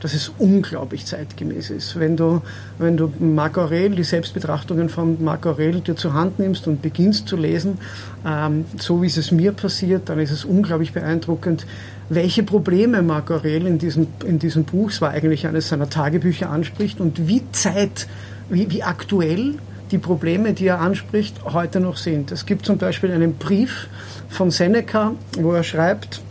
dass 0.00 0.14
es 0.14 0.30
unglaublich 0.38 1.04
zeitgemäß 1.04 1.70
ist. 1.70 1.98
Wenn 1.98 2.16
du, 2.16 2.40
wenn 2.78 2.96
du 2.96 3.12
Marc 3.18 3.58
Aurel, 3.58 3.90
die 3.90 4.04
Selbstbetrachtungen 4.04 4.88
von 4.88 5.22
Marc 5.22 5.44
Aurel 5.46 5.80
dir 5.80 5.96
zur 5.96 6.14
Hand 6.14 6.38
nimmst 6.38 6.68
und 6.68 6.82
beginnst 6.82 7.26
zu 7.26 7.36
lesen, 7.36 7.78
ähm, 8.24 8.64
so 8.78 9.02
wie 9.02 9.06
es 9.06 9.32
mir 9.32 9.52
passiert, 9.52 10.08
dann 10.08 10.20
ist 10.20 10.30
es 10.30 10.44
unglaublich 10.44 10.92
beeindruckend, 10.92 11.66
welche 12.08 12.42
Probleme 12.42 13.02
Marc 13.02 13.30
Aurel 13.30 13.66
in 13.66 13.78
diesem, 13.78 14.06
in 14.24 14.38
diesem 14.38 14.64
Buch, 14.64 14.90
es 14.90 15.00
war 15.00 15.10
eigentlich 15.10 15.46
eines 15.46 15.68
seiner 15.68 15.88
Tagebücher, 15.88 16.50
anspricht 16.50 17.00
und 17.00 17.26
wie 17.28 17.42
Zeit, 17.52 18.08
wie, 18.48 18.70
wie 18.70 18.82
aktuell 18.82 19.54
die 19.90 19.98
Probleme, 19.98 20.54
die 20.54 20.66
er 20.66 20.80
anspricht, 20.80 21.44
heute 21.44 21.80
noch 21.80 21.96
sind. 21.96 22.32
Es 22.32 22.46
gibt 22.46 22.66
zum 22.66 22.78
Beispiel 22.78 23.12
einen 23.12 23.34
Brief 23.34 23.88
von 24.28 24.50
Seneca, 24.50 25.12
wo 25.38 25.52
er 25.52 25.62
schreibt, 25.62 26.22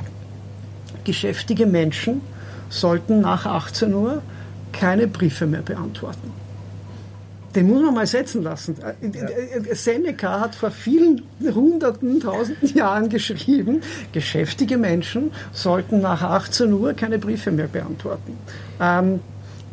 geschäftige 1.03 1.65
Menschen 1.65 2.21
sollten 2.69 3.21
nach 3.21 3.45
18 3.45 3.93
Uhr 3.93 4.21
keine 4.71 5.07
Briefe 5.07 5.45
mehr 5.45 5.61
beantworten. 5.61 6.40
Den 7.55 7.67
muss 7.67 7.81
man 7.81 7.93
mal 7.93 8.07
setzen 8.07 8.43
lassen. 8.43 8.75
Ja. 8.81 9.73
Seneca 9.73 10.39
hat 10.39 10.55
vor 10.55 10.71
vielen 10.71 11.23
hunderten, 11.43 12.19
tausenden 12.19 12.73
Jahren 12.73 13.09
geschrieben, 13.09 13.81
geschäftige 14.13 14.77
Menschen 14.77 15.31
sollten 15.51 16.01
nach 16.01 16.21
18 16.21 16.71
Uhr 16.71 16.93
keine 16.93 17.19
Briefe 17.19 17.51
mehr 17.51 17.67
beantworten. 17.67 18.37
Ähm, 18.79 19.19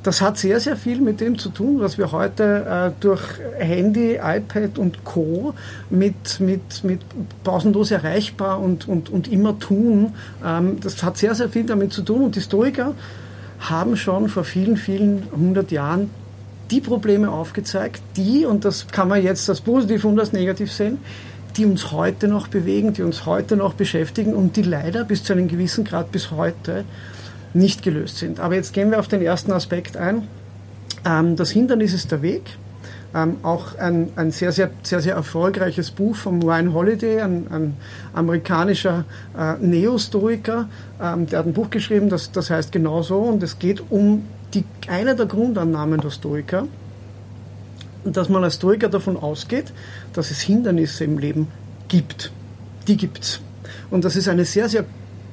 das 0.02 0.20
hat 0.20 0.38
sehr, 0.38 0.60
sehr 0.60 0.76
viel 0.76 1.00
mit 1.00 1.20
dem 1.20 1.38
zu 1.38 1.48
tun, 1.48 1.80
was 1.80 1.98
wir 1.98 2.12
heute 2.12 2.94
äh, 2.96 3.00
durch 3.00 3.22
Handy, 3.58 4.14
iPad 4.14 4.78
und 4.78 5.04
Co. 5.04 5.54
mit, 5.90 6.38
mit, 6.40 6.84
mit 6.84 7.00
pausenlos 7.42 7.90
erreichbar 7.90 8.60
und, 8.60 8.86
und, 8.88 9.10
und 9.10 9.30
immer 9.30 9.58
tun. 9.58 10.14
Ähm, 10.44 10.78
das 10.80 11.02
hat 11.02 11.18
sehr, 11.18 11.34
sehr 11.34 11.48
viel 11.48 11.64
damit 11.64 11.92
zu 11.92 12.02
tun. 12.02 12.22
Und 12.22 12.36
Historiker 12.36 12.94
haben 13.58 13.96
schon 13.96 14.28
vor 14.28 14.44
vielen, 14.44 14.76
vielen 14.76 15.24
hundert 15.36 15.72
Jahren 15.72 16.10
die 16.70 16.80
Probleme 16.80 17.30
aufgezeigt, 17.30 18.02
die, 18.16 18.44
und 18.44 18.64
das 18.64 18.88
kann 18.88 19.08
man 19.08 19.22
jetzt 19.22 19.48
als 19.48 19.60
positiv 19.60 20.04
und 20.04 20.18
als 20.18 20.32
negativ 20.32 20.72
sehen, 20.72 20.98
die 21.56 21.64
uns 21.64 21.90
heute 21.90 22.28
noch 22.28 22.48
bewegen, 22.48 22.92
die 22.92 23.02
uns 23.02 23.26
heute 23.26 23.56
noch 23.56 23.74
beschäftigen 23.74 24.34
und 24.34 24.56
die 24.56 24.62
leider 24.62 25.04
bis 25.04 25.24
zu 25.24 25.32
einem 25.32 25.48
gewissen 25.48 25.84
Grad 25.84 26.12
bis 26.12 26.30
heute 26.30 26.84
nicht 27.54 27.82
gelöst 27.82 28.18
sind. 28.18 28.40
Aber 28.40 28.54
jetzt 28.54 28.72
gehen 28.72 28.90
wir 28.90 29.00
auf 29.00 29.08
den 29.08 29.22
ersten 29.22 29.52
Aspekt 29.52 29.96
ein. 29.96 30.28
Ähm, 31.04 31.36
das 31.36 31.50
Hindernis 31.50 31.92
ist 31.92 32.12
der 32.12 32.22
Weg. 32.22 32.42
Ähm, 33.14 33.38
auch 33.42 33.76
ein, 33.78 34.10
ein 34.16 34.30
sehr, 34.30 34.52
sehr, 34.52 34.70
sehr, 34.82 35.00
sehr 35.00 35.14
erfolgreiches 35.14 35.90
Buch 35.90 36.14
von 36.14 36.42
Ryan 36.42 36.74
Holiday, 36.74 37.22
ein, 37.22 37.46
ein 37.50 37.76
amerikanischer 38.12 39.06
äh, 39.36 39.54
Neostoiker, 39.54 40.68
ähm, 41.02 41.26
der 41.26 41.38
hat 41.38 41.46
ein 41.46 41.54
Buch 41.54 41.70
geschrieben, 41.70 42.10
das, 42.10 42.32
das 42.32 42.50
heißt 42.50 42.70
genauso 42.70 43.16
und 43.16 43.42
es 43.42 43.58
geht 43.58 43.82
um 43.88 44.24
die, 44.54 44.64
eine 44.86 45.14
der 45.14 45.26
Grundannahmen 45.26 46.00
der 46.00 46.10
Stoiker, 46.10 46.66
dass 48.04 48.28
man 48.28 48.44
als 48.44 48.54
Stoiker 48.56 48.88
davon 48.88 49.16
ausgeht, 49.16 49.72
dass 50.12 50.30
es 50.30 50.40
Hindernisse 50.40 51.04
im 51.04 51.18
Leben 51.18 51.48
gibt. 51.88 52.32
Die 52.86 52.96
gibt's. 52.96 53.40
Und 53.90 54.04
das 54.04 54.16
ist 54.16 54.28
eine 54.28 54.44
sehr, 54.44 54.68
sehr 54.68 54.84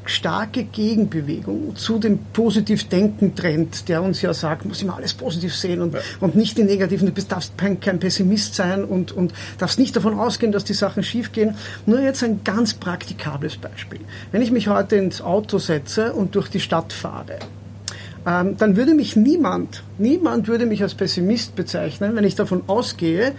starke 0.05 0.63
Gegenbewegung 0.63 1.75
zu 1.75 1.97
dem 1.97 2.19
Positiv-Denken-Trend, 2.33 3.89
der 3.89 4.03
uns 4.03 4.21
ja 4.21 4.33
sagt, 4.33 4.65
muss 4.65 4.81
immer 4.81 4.95
alles 4.95 5.13
positiv 5.13 5.55
sehen 5.55 5.81
und, 5.81 5.95
ja. 5.95 5.99
und 6.19 6.35
nicht 6.35 6.57
die 6.57 6.63
negativen. 6.63 7.13
Du 7.13 7.21
darfst 7.23 7.57
kein, 7.57 7.79
kein 7.79 7.99
Pessimist 7.99 8.53
sein 8.55 8.83
und, 8.83 9.11
und 9.11 9.33
darfst 9.57 9.79
nicht 9.79 9.95
davon 9.95 10.17
ausgehen, 10.19 10.51
dass 10.51 10.63
die 10.63 10.73
Sachen 10.73 11.01
schiefgehen. 11.01 11.55
Nur 11.85 12.01
jetzt 12.01 12.23
ein 12.23 12.41
ganz 12.43 12.75
praktikables 12.75 13.57
Beispiel. 13.57 14.01
Wenn 14.31 14.41
ich 14.41 14.51
mich 14.51 14.67
heute 14.67 14.95
ins 14.97 15.21
Auto 15.21 15.57
setze 15.57 16.13
und 16.13 16.35
durch 16.35 16.49
die 16.49 16.59
Stadt 16.59 16.93
fahre, 16.93 17.39
ähm, 18.25 18.57
dann 18.57 18.75
würde 18.75 18.93
mich 18.93 19.15
niemand, 19.15 19.83
niemand 19.97 20.47
würde 20.47 20.65
mich 20.65 20.81
als 20.81 20.95
Pessimist 20.95 21.55
bezeichnen, 21.55 22.15
wenn 22.15 22.23
ich 22.23 22.35
davon 22.35 22.63
ausgehe, 22.67 23.33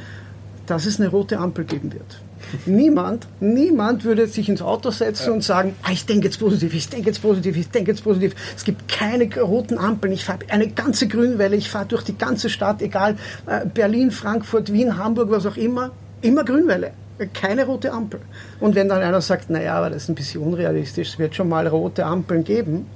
dass 0.67 0.87
es 0.87 1.01
eine 1.01 1.09
rote 1.09 1.39
Ampel 1.39 1.65
geben 1.65 1.93
wird. 1.93 2.21
Niemand, 2.67 3.27
niemand 3.41 4.05
würde 4.05 4.27
sich 4.27 4.49
ins 4.49 4.63
Auto 4.63 4.91
setzen 4.91 5.27
ja. 5.29 5.33
und 5.33 5.43
sagen, 5.43 5.75
ah, 5.83 5.91
ich 5.91 6.07
denke 6.07 6.27
jetzt 6.27 6.39
positiv, 6.39 6.75
ich 6.75 6.89
denke 6.89 7.07
jetzt 7.09 7.23
positiv, 7.23 7.57
ich 7.57 7.71
denke 7.71 7.91
jetzt 7.91 8.05
positiv. 8.05 8.35
Es 8.55 8.63
gibt 8.63 8.89
keine 8.89 9.29
roten 9.41 9.79
Ampeln. 9.79 10.13
Ich 10.13 10.25
fahre 10.25 10.41
eine 10.49 10.69
ganze 10.69 11.09
Grünwelle, 11.09 11.57
ich 11.57 11.71
fahre 11.71 11.87
durch 11.87 12.05
die 12.05 12.17
ganze 12.17 12.49
Stadt, 12.49 12.83
egal 12.83 13.17
äh, 13.47 13.67
Berlin, 13.67 14.11
Frankfurt, 14.11 14.73
Wien, 14.73 14.97
Hamburg, 14.97 15.31
was 15.31 15.47
auch 15.47 15.57
immer, 15.57 15.91
immer 16.23 16.45
Grünwelle. 16.45 16.93
Keine 17.33 17.65
rote 17.65 17.93
Ampel. 17.93 18.21
Und 18.61 18.75
wenn 18.75 18.89
dann 18.89 19.03
einer 19.03 19.23
sagt, 19.23 19.49
naja, 19.49 19.75
aber 19.75 19.91
das 19.91 20.05
ist 20.05 20.09
ein 20.11 20.15
bisschen 20.15 20.43
unrealistisch, 20.43 21.15
es 21.15 21.19
wird 21.19 21.35
schon 21.35 21.49
mal 21.49 21.67
rote 21.67 22.05
Ampeln 22.05 22.45
geben, 22.45 22.87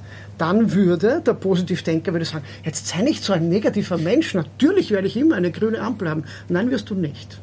dann 0.40 0.72
würde 0.72 1.20
der 1.24 1.34
Positivdenker 1.34 2.12
würde 2.12 2.24
sagen, 2.24 2.44
jetzt 2.64 2.88
sei 2.88 3.02
nicht 3.02 3.22
so 3.22 3.32
ein 3.32 3.48
negativer 3.48 3.98
Mensch, 3.98 4.32
natürlich 4.34 4.90
werde 4.90 5.06
ich 5.06 5.16
immer 5.16 5.36
eine 5.36 5.50
grüne 5.50 5.80
Ampel 5.80 6.08
haben. 6.08 6.24
Nein, 6.48 6.70
wirst 6.70 6.88
du 6.88 6.94
nicht. 6.94 7.38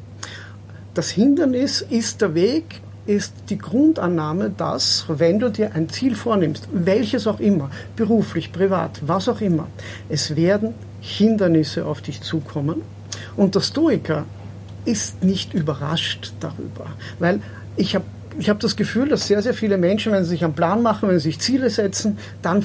Das 0.94 1.10
Hindernis 1.10 1.80
ist 1.80 2.22
der 2.22 2.34
Weg, 2.34 2.80
ist 3.06 3.32
die 3.50 3.58
Grundannahme, 3.58 4.50
dass, 4.50 5.04
wenn 5.08 5.38
du 5.38 5.48
dir 5.48 5.74
ein 5.74 5.88
Ziel 5.88 6.16
vornimmst, 6.16 6.68
welches 6.72 7.26
auch 7.26 7.38
immer, 7.38 7.70
beruflich, 7.94 8.52
privat, 8.52 9.00
was 9.06 9.28
auch 9.28 9.40
immer, 9.40 9.68
es 10.08 10.34
werden 10.34 10.74
Hindernisse 11.00 11.86
auf 11.86 12.02
dich 12.02 12.20
zukommen. 12.20 12.82
Und 13.36 13.54
der 13.54 13.60
Stoiker 13.60 14.24
ist 14.84 15.22
nicht 15.22 15.54
überrascht 15.54 16.32
darüber, 16.40 16.86
weil 17.18 17.40
ich 17.76 17.94
habe 17.94 18.04
ich 18.38 18.48
hab 18.48 18.60
das 18.60 18.76
Gefühl, 18.76 19.08
dass 19.08 19.26
sehr, 19.26 19.42
sehr 19.42 19.54
viele 19.54 19.78
Menschen, 19.78 20.12
wenn 20.12 20.22
sie 20.22 20.30
sich 20.30 20.44
einen 20.44 20.54
Plan 20.54 20.82
machen, 20.82 21.08
wenn 21.08 21.18
sie 21.18 21.30
sich 21.30 21.40
Ziele 21.40 21.70
setzen, 21.70 22.18
dann 22.40 22.64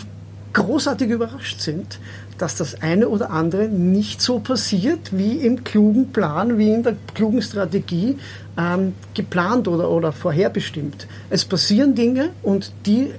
großartig 0.53 1.10
überrascht 1.10 1.60
sind, 1.60 2.00
dass 2.38 2.55
das 2.55 2.81
eine 2.81 3.10
oder 3.10 3.29
andere 3.31 3.67
nicht 3.67 4.22
so 4.22 4.39
passiert, 4.39 5.17
wie 5.17 5.38
im 5.38 5.63
klugen 5.63 6.12
Plan, 6.12 6.57
wie 6.57 6.72
in 6.72 6.83
der 6.83 6.95
klugen 7.13 7.41
Strategie 7.41 8.17
ähm, 8.57 8.93
geplant 9.13 9.67
oder, 9.67 9.89
oder 9.89 10.12
vorherbestimmt. 10.12 11.07
Es 11.29 11.45
passieren 11.45 11.95
Dinge 11.95 12.29
und 12.41 12.72
die 12.86 13.12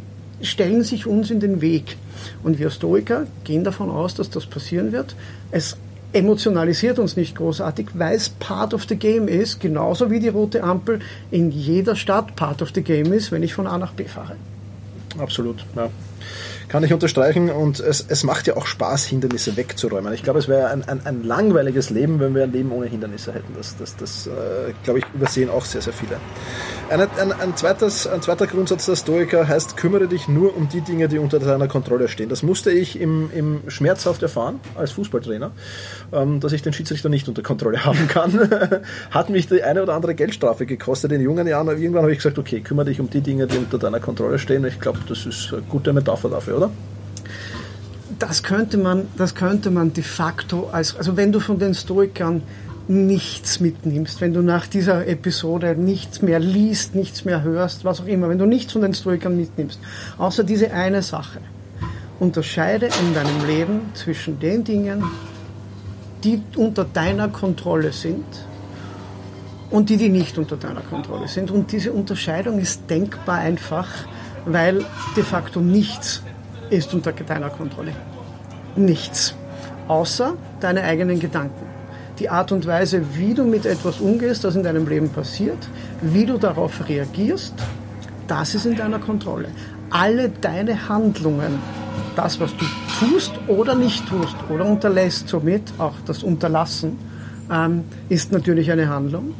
stellen 0.42 0.84
sich 0.84 1.06
uns 1.06 1.30
in 1.30 1.40
den 1.40 1.60
Weg. 1.60 1.96
Und 2.42 2.58
wir 2.58 2.70
Stoiker 2.70 3.26
gehen 3.44 3.64
davon 3.64 3.90
aus, 3.90 4.14
dass 4.14 4.30
das 4.30 4.46
passieren 4.46 4.92
wird. 4.92 5.14
Es 5.50 5.76
emotionalisiert 6.12 6.98
uns 6.98 7.16
nicht 7.16 7.36
großartig, 7.36 7.88
weil 7.94 8.16
es 8.16 8.28
Part 8.28 8.72
of 8.72 8.84
the 8.88 8.96
Game 8.96 9.26
ist, 9.26 9.58
genauso 9.58 10.10
wie 10.10 10.20
die 10.20 10.28
rote 10.28 10.62
Ampel 10.62 11.00
in 11.30 11.50
jeder 11.50 11.96
Stadt 11.96 12.36
Part 12.36 12.62
of 12.62 12.70
the 12.74 12.82
Game 12.82 13.12
ist, 13.12 13.32
wenn 13.32 13.42
ich 13.42 13.54
von 13.54 13.66
A 13.66 13.78
nach 13.78 13.92
B 13.92 14.04
fahre. 14.04 14.36
Absolut, 15.18 15.64
ja 15.74 15.90
kann 16.68 16.82
ich 16.82 16.92
unterstreichen. 16.92 17.50
Und 17.50 17.80
es, 17.80 18.04
es 18.08 18.24
macht 18.24 18.46
ja 18.46 18.56
auch 18.56 18.66
Spaß, 18.66 19.04
Hindernisse 19.04 19.56
wegzuräumen. 19.56 20.12
Ich 20.12 20.22
glaube, 20.22 20.38
es 20.38 20.48
wäre 20.48 20.70
ein, 20.70 20.82
ein, 20.88 21.04
ein, 21.04 21.22
langweiliges 21.22 21.90
Leben, 21.90 22.20
wenn 22.20 22.34
wir 22.34 22.44
ein 22.44 22.52
Leben 22.52 22.72
ohne 22.72 22.86
Hindernisse 22.86 23.32
hätten. 23.32 23.54
Das, 23.56 23.76
das, 23.76 23.96
das 23.96 24.26
äh, 24.26 24.72
glaube 24.82 25.00
ich, 25.00 25.04
übersehen 25.14 25.50
auch 25.50 25.64
sehr, 25.64 25.82
sehr 25.82 25.92
viele. 25.92 26.16
Ein, 26.90 27.00
ein, 27.00 27.32
ein, 27.32 27.56
zweites, 27.56 28.06
ein 28.06 28.22
zweiter 28.22 28.46
Grundsatz 28.46 28.86
der 28.86 28.96
Stoiker 28.96 29.46
heißt, 29.46 29.76
kümmere 29.76 30.08
dich 30.08 30.28
nur 30.28 30.56
um 30.56 30.68
die 30.68 30.80
Dinge, 30.80 31.08
die 31.08 31.18
unter 31.18 31.38
deiner 31.38 31.68
Kontrolle 31.68 32.08
stehen. 32.08 32.28
Das 32.28 32.42
musste 32.42 32.70
ich 32.70 33.00
im, 33.00 33.30
im 33.32 33.60
schmerzhaft 33.68 34.22
erfahren 34.22 34.60
als 34.74 34.92
Fußballtrainer, 34.92 35.52
ähm, 36.12 36.40
dass 36.40 36.52
ich 36.52 36.62
den 36.62 36.72
Schiedsrichter 36.72 37.08
nicht 37.08 37.28
unter 37.28 37.42
Kontrolle 37.42 37.84
haben 37.84 38.08
kann. 38.08 38.50
Hat 39.10 39.30
mich 39.30 39.48
die 39.48 39.62
eine 39.62 39.82
oder 39.82 39.94
andere 39.94 40.14
Geldstrafe 40.14 40.66
gekostet 40.66 41.12
in 41.12 41.20
jungen 41.20 41.46
Jahren. 41.46 41.68
Irgendwann 41.68 42.02
habe 42.02 42.12
ich 42.12 42.18
gesagt, 42.18 42.38
okay, 42.38 42.60
kümmere 42.60 42.86
dich 42.86 43.00
um 43.00 43.08
die 43.08 43.20
Dinge, 43.20 43.46
die 43.46 43.58
unter 43.58 43.78
deiner 43.78 44.00
Kontrolle 44.00 44.38
stehen. 44.38 44.64
Ich 44.64 44.80
glaube, 44.80 44.98
das 45.08 45.26
ist 45.26 45.52
eine 45.52 45.62
gute 45.62 45.92
Metapher 45.92 46.13
dafür, 46.22 46.56
oder? 46.56 46.70
Das 48.18 48.42
könnte 48.42 48.78
man, 48.78 49.08
das 49.16 49.34
könnte 49.34 49.70
man 49.70 49.92
de 49.92 50.04
facto 50.04 50.68
als, 50.70 50.96
also 50.96 51.16
wenn 51.16 51.32
du 51.32 51.40
von 51.40 51.58
den 51.58 51.74
Stoikern 51.74 52.42
nichts 52.86 53.60
mitnimmst, 53.60 54.20
wenn 54.20 54.34
du 54.34 54.42
nach 54.42 54.66
dieser 54.66 55.06
Episode 55.06 55.74
nichts 55.74 56.22
mehr 56.22 56.38
liest, 56.38 56.94
nichts 56.94 57.24
mehr 57.24 57.42
hörst, 57.42 57.84
was 57.84 58.00
auch 58.00 58.06
immer, 58.06 58.28
wenn 58.28 58.38
du 58.38 58.46
nichts 58.46 58.72
von 58.72 58.82
den 58.82 58.94
Stoikern 58.94 59.36
mitnimmst, 59.36 59.80
außer 60.18 60.44
diese 60.44 60.72
eine 60.72 61.02
Sache, 61.02 61.40
unterscheide 62.20 62.86
in 62.86 63.14
deinem 63.14 63.46
Leben 63.46 63.80
zwischen 63.94 64.38
den 64.38 64.64
Dingen, 64.64 65.04
die 66.22 66.40
unter 66.56 66.84
deiner 66.84 67.28
Kontrolle 67.28 67.92
sind 67.92 68.24
und 69.70 69.90
die, 69.90 69.96
die 69.96 70.08
nicht 70.08 70.38
unter 70.38 70.56
deiner 70.56 70.80
Kontrolle 70.80 71.28
sind. 71.28 71.50
Und 71.50 71.72
diese 71.72 71.92
Unterscheidung 71.92 72.58
ist 72.58 72.88
denkbar 72.88 73.38
einfach, 73.38 73.88
weil 74.46 74.84
de 75.16 75.22
facto 75.22 75.60
nichts 75.60 76.22
ist 76.70 76.94
unter 76.94 77.12
deiner 77.12 77.50
Kontrolle. 77.50 77.92
Nichts. 78.76 79.34
Außer 79.88 80.34
deine 80.60 80.82
eigenen 80.82 81.20
Gedanken. 81.20 81.66
Die 82.18 82.28
Art 82.30 82.52
und 82.52 82.66
Weise, 82.66 83.02
wie 83.14 83.34
du 83.34 83.44
mit 83.44 83.66
etwas 83.66 84.00
umgehst, 84.00 84.44
das 84.44 84.54
in 84.54 84.62
deinem 84.62 84.86
Leben 84.86 85.10
passiert, 85.10 85.58
wie 86.00 86.26
du 86.26 86.38
darauf 86.38 86.88
reagierst, 86.88 87.54
das 88.28 88.54
ist 88.54 88.66
in 88.66 88.76
deiner 88.76 88.98
Kontrolle. 88.98 89.48
Alle 89.90 90.28
deine 90.28 90.88
Handlungen, 90.88 91.58
das, 92.16 92.40
was 92.40 92.52
du 92.56 92.64
tust 92.98 93.32
oder 93.48 93.74
nicht 93.74 94.08
tust 94.08 94.36
oder 94.48 94.64
unterlässt, 94.64 95.28
somit 95.28 95.62
auch 95.78 95.94
das 96.06 96.22
Unterlassen, 96.22 96.98
ähm, 97.50 97.84
ist 98.08 98.32
natürlich 98.32 98.70
eine 98.70 98.88
Handlung. 98.88 99.34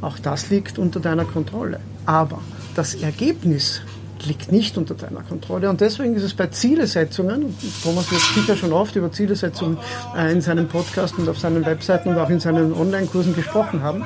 Auch 0.00 0.18
das 0.18 0.50
liegt 0.50 0.78
unter 0.78 1.00
deiner 1.00 1.24
Kontrolle. 1.24 1.80
Aber 2.06 2.38
das 2.74 2.94
Ergebnis 2.94 3.82
liegt 4.26 4.52
nicht 4.52 4.76
unter 4.78 4.94
deiner 4.94 5.22
Kontrolle. 5.22 5.68
Und 5.68 5.80
deswegen 5.80 6.14
ist 6.14 6.22
es 6.22 6.34
bei 6.34 6.46
Zielesetzungen, 6.48 7.56
Thomas 7.82 8.10
wird 8.10 8.20
sicher 8.20 8.56
schon 8.56 8.72
oft 8.72 8.96
über 8.96 9.10
Zielesetzungen 9.10 9.78
äh, 10.16 10.32
in 10.32 10.40
seinem 10.40 10.68
Podcast 10.68 11.18
und 11.18 11.28
auf 11.28 11.38
seinen 11.38 11.64
Webseiten 11.64 12.10
und 12.10 12.18
auch 12.18 12.30
in 12.30 12.40
seinen 12.40 12.72
Online-Kursen 12.72 13.34
gesprochen 13.34 13.82
haben. 13.82 14.04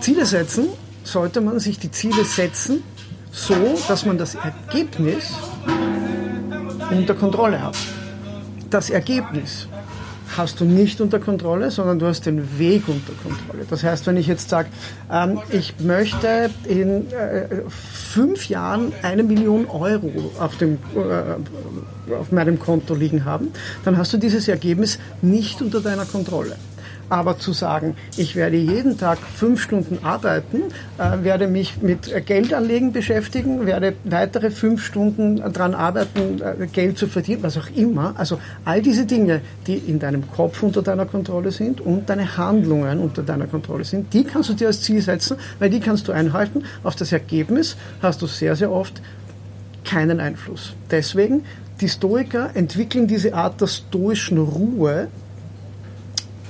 Ziele 0.00 0.26
setzen, 0.26 0.68
sollte 1.04 1.40
man 1.40 1.58
sich 1.60 1.78
die 1.78 1.90
Ziele 1.90 2.24
setzen, 2.24 2.82
so 3.30 3.54
dass 3.88 4.04
man 4.04 4.18
das 4.18 4.34
Ergebnis 4.34 5.32
unter 6.90 7.14
Kontrolle 7.14 7.62
hat. 7.62 7.76
Das 8.70 8.90
Ergebnis 8.90 9.68
hast 10.36 10.60
du 10.60 10.64
nicht 10.64 11.00
unter 11.00 11.18
Kontrolle, 11.18 11.70
sondern 11.70 11.98
du 11.98 12.06
hast 12.06 12.26
den 12.26 12.58
Weg 12.58 12.88
unter 12.88 13.12
Kontrolle. 13.22 13.66
Das 13.68 13.84
heißt, 13.84 14.06
wenn 14.06 14.16
ich 14.16 14.26
jetzt 14.26 14.48
sage, 14.48 14.68
ähm, 15.10 15.40
ich 15.50 15.74
möchte 15.80 16.50
in 16.64 17.10
äh, 17.12 17.46
fünf 17.68 18.48
Jahren 18.48 18.92
eine 19.02 19.22
Million 19.22 19.66
Euro 19.66 20.32
auf, 20.38 20.56
dem, 20.56 20.78
äh, 20.94 22.12
auf 22.14 22.32
meinem 22.32 22.58
Konto 22.58 22.94
liegen 22.94 23.24
haben, 23.24 23.48
dann 23.84 23.96
hast 23.98 24.12
du 24.12 24.18
dieses 24.18 24.48
Ergebnis 24.48 24.98
nicht 25.20 25.62
unter 25.62 25.80
deiner 25.80 26.04
Kontrolle. 26.04 26.56
Aber 27.12 27.38
zu 27.38 27.52
sagen, 27.52 27.94
ich 28.16 28.36
werde 28.36 28.56
jeden 28.56 28.96
Tag 28.96 29.18
fünf 29.18 29.60
Stunden 29.60 29.98
arbeiten, 30.02 30.62
äh, 30.96 31.22
werde 31.22 31.46
mich 31.46 31.82
mit 31.82 32.10
Geldanlegen 32.24 32.94
beschäftigen, 32.94 33.66
werde 33.66 33.92
weitere 34.04 34.50
fünf 34.50 34.82
Stunden 34.82 35.36
daran 35.36 35.74
arbeiten, 35.74 36.40
äh, 36.40 36.66
Geld 36.68 36.96
zu 36.96 37.08
verdienen, 37.08 37.42
was 37.42 37.58
auch 37.58 37.68
immer. 37.76 38.14
Also 38.16 38.38
all 38.64 38.80
diese 38.80 39.04
Dinge, 39.04 39.42
die 39.66 39.76
in 39.76 39.98
deinem 39.98 40.30
Kopf 40.30 40.62
unter 40.62 40.80
deiner 40.80 41.04
Kontrolle 41.04 41.50
sind 41.50 41.82
und 41.82 42.08
deine 42.08 42.38
Handlungen 42.38 42.98
unter 42.98 43.22
deiner 43.22 43.46
Kontrolle 43.46 43.84
sind, 43.84 44.14
die 44.14 44.24
kannst 44.24 44.48
du 44.48 44.54
dir 44.54 44.68
als 44.68 44.80
Ziel 44.80 45.02
setzen, 45.02 45.36
weil 45.58 45.68
die 45.68 45.80
kannst 45.80 46.08
du 46.08 46.12
einhalten. 46.12 46.64
Auf 46.82 46.96
das 46.96 47.12
Ergebnis 47.12 47.76
hast 48.00 48.22
du 48.22 48.26
sehr, 48.26 48.56
sehr 48.56 48.72
oft 48.72 49.02
keinen 49.84 50.18
Einfluss. 50.18 50.72
Deswegen, 50.90 51.44
die 51.82 51.90
Stoiker 51.90 52.56
entwickeln 52.56 53.06
diese 53.06 53.34
Art 53.34 53.60
der 53.60 53.66
stoischen 53.66 54.38
Ruhe, 54.38 55.08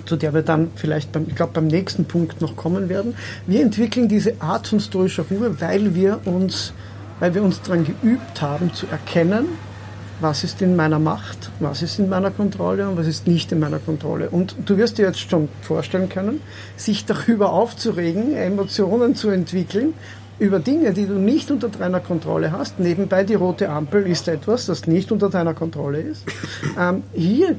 zu 0.06 0.16
der 0.16 0.34
wir 0.34 0.42
dann 0.42 0.70
vielleicht 0.74 1.12
beim, 1.12 1.26
ich 1.28 1.34
glaube, 1.34 1.52
beim 1.54 1.66
nächsten 1.66 2.04
Punkt 2.04 2.40
noch 2.40 2.56
kommen 2.56 2.88
werden. 2.88 3.14
Wir 3.46 3.62
entwickeln 3.62 4.08
diese 4.08 4.40
Art 4.40 4.68
von 4.68 4.80
stoischer 4.80 5.24
Ruhe, 5.30 5.60
weil 5.60 5.94
wir 5.94 6.20
uns, 6.24 6.72
weil 7.20 7.34
wir 7.34 7.42
uns 7.42 7.62
daran 7.62 7.84
geübt 7.84 8.40
haben 8.40 8.72
zu 8.72 8.86
erkennen, 8.86 9.46
was 10.20 10.44
ist 10.44 10.62
in 10.62 10.76
meiner 10.76 10.98
Macht, 10.98 11.50
was 11.58 11.82
ist 11.82 11.98
in 11.98 12.08
meiner 12.08 12.30
Kontrolle 12.30 12.88
und 12.88 12.96
was 12.96 13.06
ist 13.06 13.26
nicht 13.26 13.50
in 13.50 13.58
meiner 13.58 13.80
Kontrolle. 13.80 14.30
Und 14.30 14.54
du 14.64 14.76
wirst 14.76 14.98
dir 14.98 15.06
jetzt 15.06 15.18
schon 15.18 15.48
vorstellen 15.62 16.08
können, 16.08 16.40
sich 16.76 17.04
darüber 17.04 17.52
aufzuregen, 17.52 18.34
Emotionen 18.34 19.16
zu 19.16 19.30
entwickeln, 19.30 19.94
über 20.38 20.60
Dinge, 20.60 20.92
die 20.92 21.06
du 21.06 21.14
nicht 21.14 21.50
unter 21.50 21.68
deiner 21.68 22.00
Kontrolle 22.00 22.52
hast. 22.52 22.80
Nebenbei 22.80 23.24
die 23.24 23.34
rote 23.34 23.68
Ampel 23.68 24.06
ist 24.06 24.28
etwas, 24.28 24.66
das 24.66 24.86
nicht 24.86 25.12
unter 25.12 25.28
deiner 25.28 25.54
Kontrolle 25.54 26.00
ist. 26.00 26.24
Ähm, 26.78 27.02
hier 27.12 27.56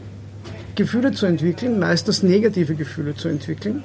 Gefühle 0.75 1.11
zu 1.11 1.25
entwickeln, 1.25 1.79
meistens 1.79 2.23
negative 2.23 2.75
Gefühle 2.75 3.15
zu 3.15 3.27
entwickeln, 3.27 3.83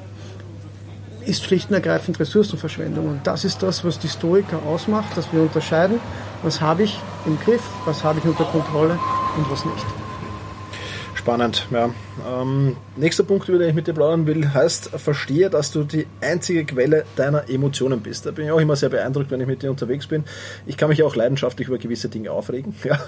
ist 1.27 1.45
schlicht 1.45 1.69
und 1.69 1.75
ergreifend 1.75 2.19
Ressourcenverschwendung. 2.19 3.07
Und 3.07 3.27
das 3.27 3.45
ist 3.45 3.63
das, 3.63 3.85
was 3.85 3.99
die 3.99 4.09
Stoiker 4.09 4.63
ausmacht, 4.63 5.17
dass 5.17 5.31
wir 5.33 5.43
unterscheiden, 5.43 6.01
was 6.43 6.61
habe 6.61 6.85
ich 6.85 6.99
im 7.27 7.39
Griff, 7.41 7.63
was 7.85 8.03
habe 8.03 8.19
ich 8.19 8.25
unter 8.25 8.45
Kontrolle 8.45 8.99
und 9.37 9.51
was 9.51 9.65
nicht. 9.65 9.98
Spannend, 11.29 11.67
ja. 11.71 11.91
Ähm, 12.27 12.75
nächster 12.97 13.23
Punkt, 13.23 13.51
über 13.51 13.59
den 13.59 13.69
ich 13.69 13.75
mit 13.75 13.87
dir 13.87 13.93
plaudern 13.93 14.27
will, 14.27 14.55
heißt, 14.55 14.93
verstehe, 14.97 15.51
dass 15.51 15.71
du 15.71 15.85
die 15.85 16.07
einzige 16.23 16.65
Quelle 16.65 17.05
deiner 17.17 17.51
Emotionen 17.51 18.01
bist. 18.01 18.25
Da 18.25 18.31
bin 18.31 18.47
ich 18.47 18.51
auch 18.51 18.59
immer 18.59 18.77
sehr 18.77 18.89
beeindruckt, 18.89 19.31
wenn 19.31 19.39
ich 19.43 19.47
mit 19.47 19.63
dir 19.63 19.71
unterwegs 19.71 20.07
bin. 20.07 20.25
Ich 20.65 20.79
kann 20.79 20.89
mich 20.89 21.03
auch 21.03 21.15
leidenschaftlich 21.15 21.69
über 21.69 21.77
gewisse 21.77 22.09
Dinge 22.09 22.33
aufregen, 22.33 22.75
ja, 22.83 22.99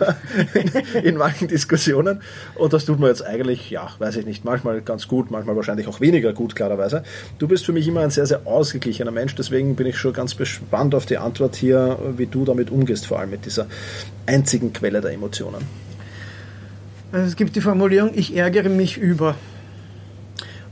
in, 0.52 1.02
in 1.02 1.16
manchen 1.16 1.48
Diskussionen. 1.48 2.20
Und 2.56 2.74
das 2.74 2.84
tut 2.84 3.00
man 3.00 3.08
jetzt 3.08 3.24
eigentlich, 3.24 3.70
ja, 3.70 3.88
weiß 3.98 4.16
ich 4.16 4.26
nicht, 4.26 4.44
manchmal 4.44 4.82
ganz 4.82 5.08
gut, 5.08 5.30
manchmal 5.30 5.56
wahrscheinlich 5.56 5.88
auch 5.88 6.02
weniger 6.02 6.34
gut, 6.34 6.54
klarerweise. 6.54 7.04
Du 7.38 7.48
bist 7.48 7.64
für 7.64 7.72
mich 7.72 7.88
immer 7.88 8.02
ein 8.02 8.10
sehr, 8.10 8.26
sehr 8.26 8.46
ausgeglichener 8.46 9.12
Mensch, 9.12 9.34
deswegen 9.34 9.76
bin 9.76 9.86
ich 9.86 9.96
schon 9.96 10.12
ganz 10.12 10.36
gespannt 10.36 10.94
auf 10.94 11.06
die 11.06 11.16
Antwort 11.16 11.56
hier, 11.56 11.98
wie 12.18 12.26
du 12.26 12.44
damit 12.44 12.70
umgehst, 12.70 13.06
vor 13.06 13.18
allem 13.18 13.30
mit 13.30 13.46
dieser 13.46 13.66
einzigen 14.26 14.74
Quelle 14.74 15.00
der 15.00 15.12
Emotionen. 15.12 15.89
Also 17.12 17.26
es 17.26 17.36
gibt 17.36 17.56
die 17.56 17.60
Formulierung, 17.60 18.12
ich 18.14 18.36
ärgere 18.36 18.68
mich 18.68 18.96
über. 18.96 19.34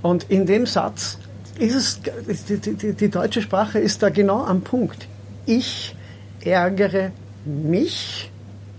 Und 0.03 0.31
in 0.31 0.47
dem 0.47 0.67
Satz 0.67 1.19
ist 1.59 1.75
es, 1.75 2.01
die, 2.49 2.59
die, 2.59 2.93
die 2.93 3.09
deutsche 3.11 3.43
Sprache 3.43 3.79
ist 3.81 4.03
da 4.03 4.11
genau 4.11 4.45
am 4.45 4.61
Punkt. 4.61 5.09
Ich 5.47 5.97
ärgere 6.41 7.11
mich 7.45 8.31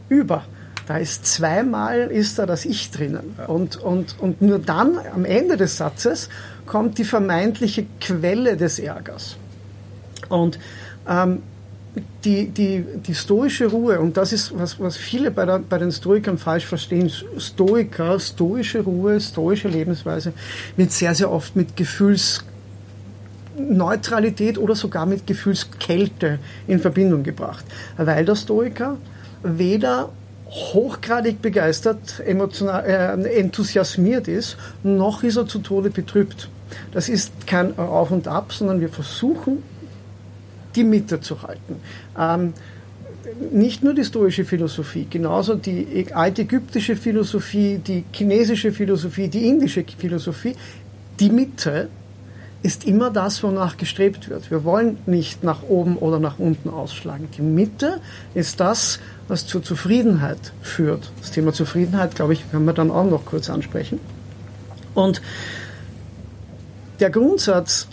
über. 0.07 0.45
Da 0.87 0.97
ist 0.97 1.25
zweimal 1.25 2.09
ist 2.09 2.39
da 2.39 2.45
das 2.45 2.65
Ich 2.65 2.89
drinnen. 2.91 3.35
Und, 3.47 3.75
und, 3.75 4.15
und 4.19 4.41
nur 4.41 4.59
dann 4.59 4.97
am 5.13 5.25
Ende 5.25 5.57
des 5.57 5.77
Satzes 5.77 6.29
kommt 6.65 6.97
die 6.97 7.03
vermeintliche 7.03 7.85
Quelle 7.99 8.57
des 8.57 8.79
Ärgers. 8.79 9.35
Und 10.29 10.57
ähm, 11.07 11.43
die, 12.23 12.49
die, 12.49 12.85
die 13.05 13.15
stoische 13.15 13.67
Ruhe, 13.67 13.99
und 13.99 14.17
das 14.17 14.33
ist, 14.33 14.57
was, 14.57 14.79
was 14.79 14.97
viele 14.97 15.31
bei, 15.31 15.45
der, 15.45 15.59
bei 15.59 15.77
den 15.77 15.91
Stoikern 15.91 16.37
falsch 16.37 16.65
verstehen, 16.65 17.11
Stoiker, 17.37 18.19
stoische 18.19 18.81
Ruhe, 18.81 19.19
stoische 19.19 19.67
Lebensweise, 19.67 20.33
wird 20.77 20.91
sehr, 20.91 21.15
sehr 21.15 21.31
oft 21.31 21.55
mit 21.55 21.75
Gefühlsneutralität 21.75 24.57
oder 24.57 24.75
sogar 24.75 25.05
mit 25.05 25.25
Gefühlskälte 25.25 26.39
in 26.67 26.79
Verbindung 26.79 27.23
gebracht. 27.23 27.65
Weil 27.97 28.25
der 28.25 28.35
Stoiker 28.35 28.97
weder 29.41 30.09
hochgradig 30.49 31.41
begeistert, 31.41 32.21
emotional, 32.25 32.83
äh, 32.85 33.39
enthusiasmiert 33.39 34.27
ist, 34.27 34.57
noch 34.83 35.23
ist 35.23 35.37
er 35.37 35.47
zu 35.47 35.59
Tode 35.59 35.89
betrübt. 35.89 36.49
Das 36.91 37.09
ist 37.09 37.47
kein 37.47 37.77
Auf 37.77 38.11
und 38.11 38.27
Ab, 38.27 38.51
sondern 38.51 38.81
wir 38.81 38.89
versuchen 38.89 39.63
die 40.75 40.83
Mitte 40.83 41.19
zu 41.19 41.41
halten. 41.41 41.75
Ähm, 42.17 42.53
nicht 43.51 43.83
nur 43.83 43.93
die 43.93 44.03
stoische 44.03 44.45
Philosophie, 44.45 45.07
genauso 45.09 45.55
die 45.55 46.07
altägyptische 46.13 46.95
Philosophie, 46.95 47.79
die 47.85 48.03
chinesische 48.11 48.71
Philosophie, 48.71 49.27
die 49.27 49.47
indische 49.47 49.83
Philosophie, 49.97 50.55
die 51.19 51.29
Mitte 51.29 51.89
ist 52.61 52.85
immer 52.85 53.09
das, 53.09 53.41
wonach 53.41 53.77
gestrebt 53.77 54.29
wird. 54.29 54.51
Wir 54.51 54.63
wollen 54.65 54.97
nicht 55.05 55.43
nach 55.43 55.63
oben 55.63 55.97
oder 55.97 56.19
nach 56.19 56.39
unten 56.39 56.69
ausschlagen. 56.69 57.29
Die 57.37 57.41
Mitte 57.41 58.01
ist 58.33 58.59
das, 58.59 58.99
was 59.27 59.47
zur 59.47 59.63
Zufriedenheit 59.63 60.51
führt. 60.61 61.11
Das 61.21 61.31
Thema 61.31 61.53
Zufriedenheit, 61.53 62.15
glaube 62.15 62.33
ich, 62.33 62.49
können 62.51 62.65
wir 62.65 62.73
dann 62.73 62.91
auch 62.91 63.09
noch 63.09 63.25
kurz 63.25 63.49
ansprechen. 63.49 63.99
Und 64.93 65.21
der 66.99 67.09
Grundsatz 67.09 67.87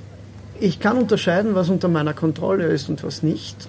ich 0.61 0.81
kann 0.81 0.97
unterscheiden, 0.97 1.55
was 1.55 1.69
unter 1.69 1.88
meiner 1.88 2.14
Kontrolle 2.14 2.64
ist 2.64 2.88
und 2.88 3.03
was 3.05 3.23
nicht, 3.23 3.69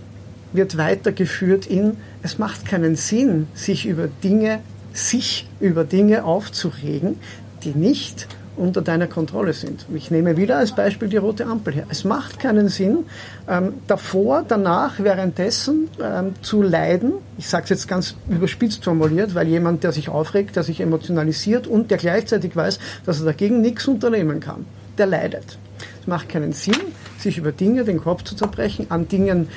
wird 0.53 0.77
weitergeführt 0.77 1.65
in, 1.67 1.97
es 2.23 2.37
macht 2.39 2.65
keinen 2.65 2.95
Sinn, 2.95 3.47
sich 3.53 3.85
über 3.85 4.07
Dinge, 4.23 4.59
sich 4.93 5.47
über 5.59 5.83
Dinge 5.83 6.23
aufzuregen, 6.23 7.17
die 7.63 7.71
nicht 7.71 8.27
unter 8.55 8.81
deiner 8.81 9.05
Kontrolle 9.05 9.53
sind. 9.53 9.85
Ich 9.93 10.09
nehme 10.09 10.35
wieder 10.35 10.57
als 10.57 10.73
Beispiel 10.73 11.09
die 11.09 11.17
rote 11.17 11.45
Ampel 11.45 11.75
her. 11.75 11.85
Es 11.89 12.03
macht 12.03 12.39
keinen 12.39 12.69
Sinn, 12.69 13.05
ähm, 13.47 13.73
davor, 13.85 14.43
danach, 14.47 14.95
währenddessen 14.97 15.89
ähm, 16.01 16.33
zu 16.41 16.63
leiden. 16.63 17.13
Ich 17.37 17.47
sage 17.47 17.65
es 17.65 17.69
jetzt 17.69 17.87
ganz 17.87 18.15
überspitzt 18.27 18.83
formuliert, 18.83 19.35
weil 19.35 19.47
jemand, 19.47 19.83
der 19.83 19.91
sich 19.91 20.09
aufregt, 20.09 20.55
der 20.55 20.63
sich 20.63 20.81
emotionalisiert 20.81 21.67
und 21.67 21.91
der 21.91 21.99
gleichzeitig 21.99 22.55
weiß, 22.55 22.79
dass 23.05 23.19
er 23.19 23.25
dagegen 23.25 23.61
nichts 23.61 23.87
unternehmen 23.87 24.39
kann, 24.39 24.65
der 24.97 25.05
leidet 25.05 25.59
macht 26.07 26.29
keinen 26.29 26.53
Sinn, 26.53 26.75
sich 27.19 27.37
über 27.37 27.51
Dinge 27.51 27.83
den 27.83 27.99
Kopf 27.99 28.23
zu 28.23 28.35
zerbrechen, 28.35 28.87
an 28.89 29.07
Dingen 29.07 29.47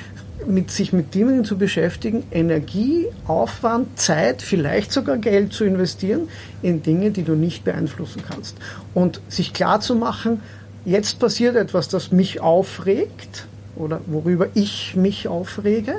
mit 0.47 0.71
sich 0.71 0.93
mit 0.93 1.13
Dingen 1.13 1.45
zu 1.45 1.57
beschäftigen, 1.57 2.23
Energie, 2.31 3.07
Aufwand, 3.27 3.99
Zeit, 3.99 4.41
vielleicht 4.41 4.91
sogar 4.91 5.17
Geld 5.17 5.53
zu 5.53 5.63
investieren 5.63 6.29
in 6.61 6.81
Dinge, 6.81 7.11
die 7.11 7.23
du 7.23 7.33
nicht 7.33 7.63
beeinflussen 7.63 8.23
kannst. 8.27 8.57
Und 8.93 9.21
sich 9.27 9.53
klar 9.53 9.81
zu 9.81 9.95
machen, 9.95 10.41
jetzt 10.85 11.19
passiert 11.19 11.55
etwas, 11.55 11.89
das 11.89 12.11
mich 12.11 12.41
aufregt 12.41 13.45
oder 13.75 14.01
worüber 14.07 14.47
ich 14.53 14.95
mich 14.95 15.27
aufrege, 15.27 15.95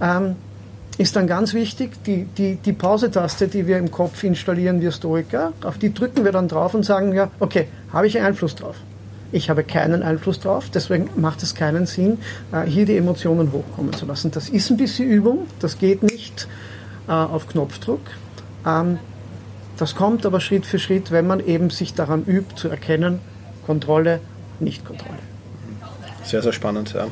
ähm, 0.00 0.36
ist 0.98 1.16
dann 1.16 1.26
ganz 1.26 1.54
wichtig, 1.54 2.04
die, 2.04 2.24
die, 2.24 2.56
die 2.56 2.72
Pause-Taste, 2.72 3.48
die 3.48 3.66
wir 3.66 3.78
im 3.78 3.90
Kopf 3.90 4.22
installieren, 4.24 4.80
wir 4.80 4.92
Stoiker, 4.92 5.52
auf 5.64 5.78
die 5.78 5.92
drücken 5.92 6.24
wir 6.24 6.32
dann 6.32 6.48
drauf 6.48 6.74
und 6.74 6.84
sagen, 6.84 7.14
ja, 7.14 7.30
okay, 7.40 7.68
habe 7.92 8.06
ich 8.06 8.20
Einfluss 8.20 8.54
drauf? 8.54 8.76
Ich 9.32 9.48
habe 9.48 9.64
keinen 9.64 10.02
Einfluss 10.02 10.40
drauf, 10.40 10.68
deswegen 10.72 11.08
macht 11.16 11.42
es 11.42 11.54
keinen 11.54 11.86
Sinn, 11.86 12.18
äh, 12.52 12.62
hier 12.66 12.84
die 12.84 12.96
Emotionen 12.98 13.50
hochkommen 13.50 13.94
zu 13.94 14.04
lassen. 14.04 14.30
Das 14.30 14.50
ist 14.50 14.70
ein 14.70 14.76
bisschen 14.76 15.08
Übung, 15.08 15.46
das 15.58 15.78
geht 15.78 16.02
nicht 16.02 16.46
äh, 17.08 17.12
auf 17.12 17.48
Knopfdruck. 17.48 18.00
Ähm, 18.66 18.98
das 19.78 19.94
kommt 19.94 20.26
aber 20.26 20.40
Schritt 20.40 20.66
für 20.66 20.78
Schritt, 20.78 21.10
wenn 21.10 21.26
man 21.26 21.40
eben 21.40 21.70
sich 21.70 21.94
daran 21.94 22.24
übt, 22.24 22.56
zu 22.56 22.68
erkennen, 22.68 23.20
Kontrolle, 23.66 24.20
Nicht-Kontrolle. 24.60 25.18
Sehr, 26.24 26.42
sehr 26.42 26.52
spannend, 26.52 26.92
ja. 26.92 27.06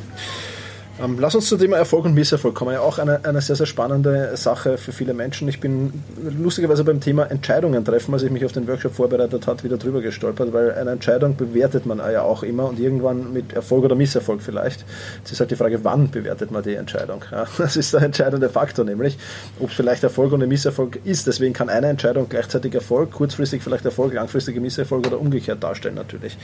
Ähm, 1.02 1.16
lass 1.18 1.34
uns 1.34 1.48
zum 1.48 1.58
Thema 1.58 1.78
Erfolg 1.78 2.04
und 2.04 2.14
Misserfolg 2.14 2.54
kommen. 2.54 2.74
Ja, 2.74 2.80
auch 2.80 2.98
eine, 2.98 3.24
eine 3.24 3.40
sehr, 3.40 3.56
sehr 3.56 3.66
spannende 3.66 4.36
Sache 4.36 4.76
für 4.76 4.92
viele 4.92 5.14
Menschen. 5.14 5.48
Ich 5.48 5.60
bin 5.60 6.02
lustigerweise 6.38 6.84
beim 6.84 7.00
Thema 7.00 7.30
Entscheidungen 7.30 7.84
treffen, 7.84 8.12
als 8.12 8.22
ich 8.22 8.30
mich 8.30 8.44
auf 8.44 8.52
den 8.52 8.68
Workshop 8.68 8.94
vorbereitet 8.94 9.46
habe, 9.46 9.62
wieder 9.62 9.78
drüber 9.78 10.02
gestolpert, 10.02 10.52
weil 10.52 10.72
eine 10.72 10.90
Entscheidung 10.90 11.36
bewertet 11.36 11.86
man 11.86 11.98
ja 11.98 12.22
auch 12.22 12.42
immer 12.42 12.68
und 12.68 12.78
irgendwann 12.78 13.32
mit 13.32 13.54
Erfolg 13.54 13.84
oder 13.84 13.94
Misserfolg 13.94 14.42
vielleicht. 14.42 14.84
Es 15.24 15.32
ist 15.32 15.40
halt 15.40 15.50
die 15.50 15.56
Frage, 15.56 15.82
wann 15.84 16.10
bewertet 16.10 16.50
man 16.50 16.62
die 16.62 16.74
Entscheidung? 16.74 17.24
Ja, 17.30 17.46
das 17.58 17.76
ist 17.76 17.94
der 17.94 18.02
entscheidende 18.02 18.50
Faktor, 18.50 18.84
nämlich 18.84 19.16
ob 19.58 19.70
es 19.70 19.74
vielleicht 19.74 20.02
Erfolg 20.02 20.32
und 20.32 20.46
Misserfolg 20.46 21.00
ist. 21.04 21.26
Deswegen 21.26 21.54
kann 21.54 21.70
eine 21.70 21.86
Entscheidung 21.86 22.28
gleichzeitig 22.28 22.74
Erfolg, 22.74 23.10
kurzfristig 23.12 23.62
vielleicht 23.62 23.84
Erfolg, 23.86 24.12
langfristige 24.12 24.60
Misserfolg 24.60 25.06
oder 25.06 25.18
umgekehrt 25.18 25.62
darstellen 25.62 25.94
natürlich. 25.94 26.36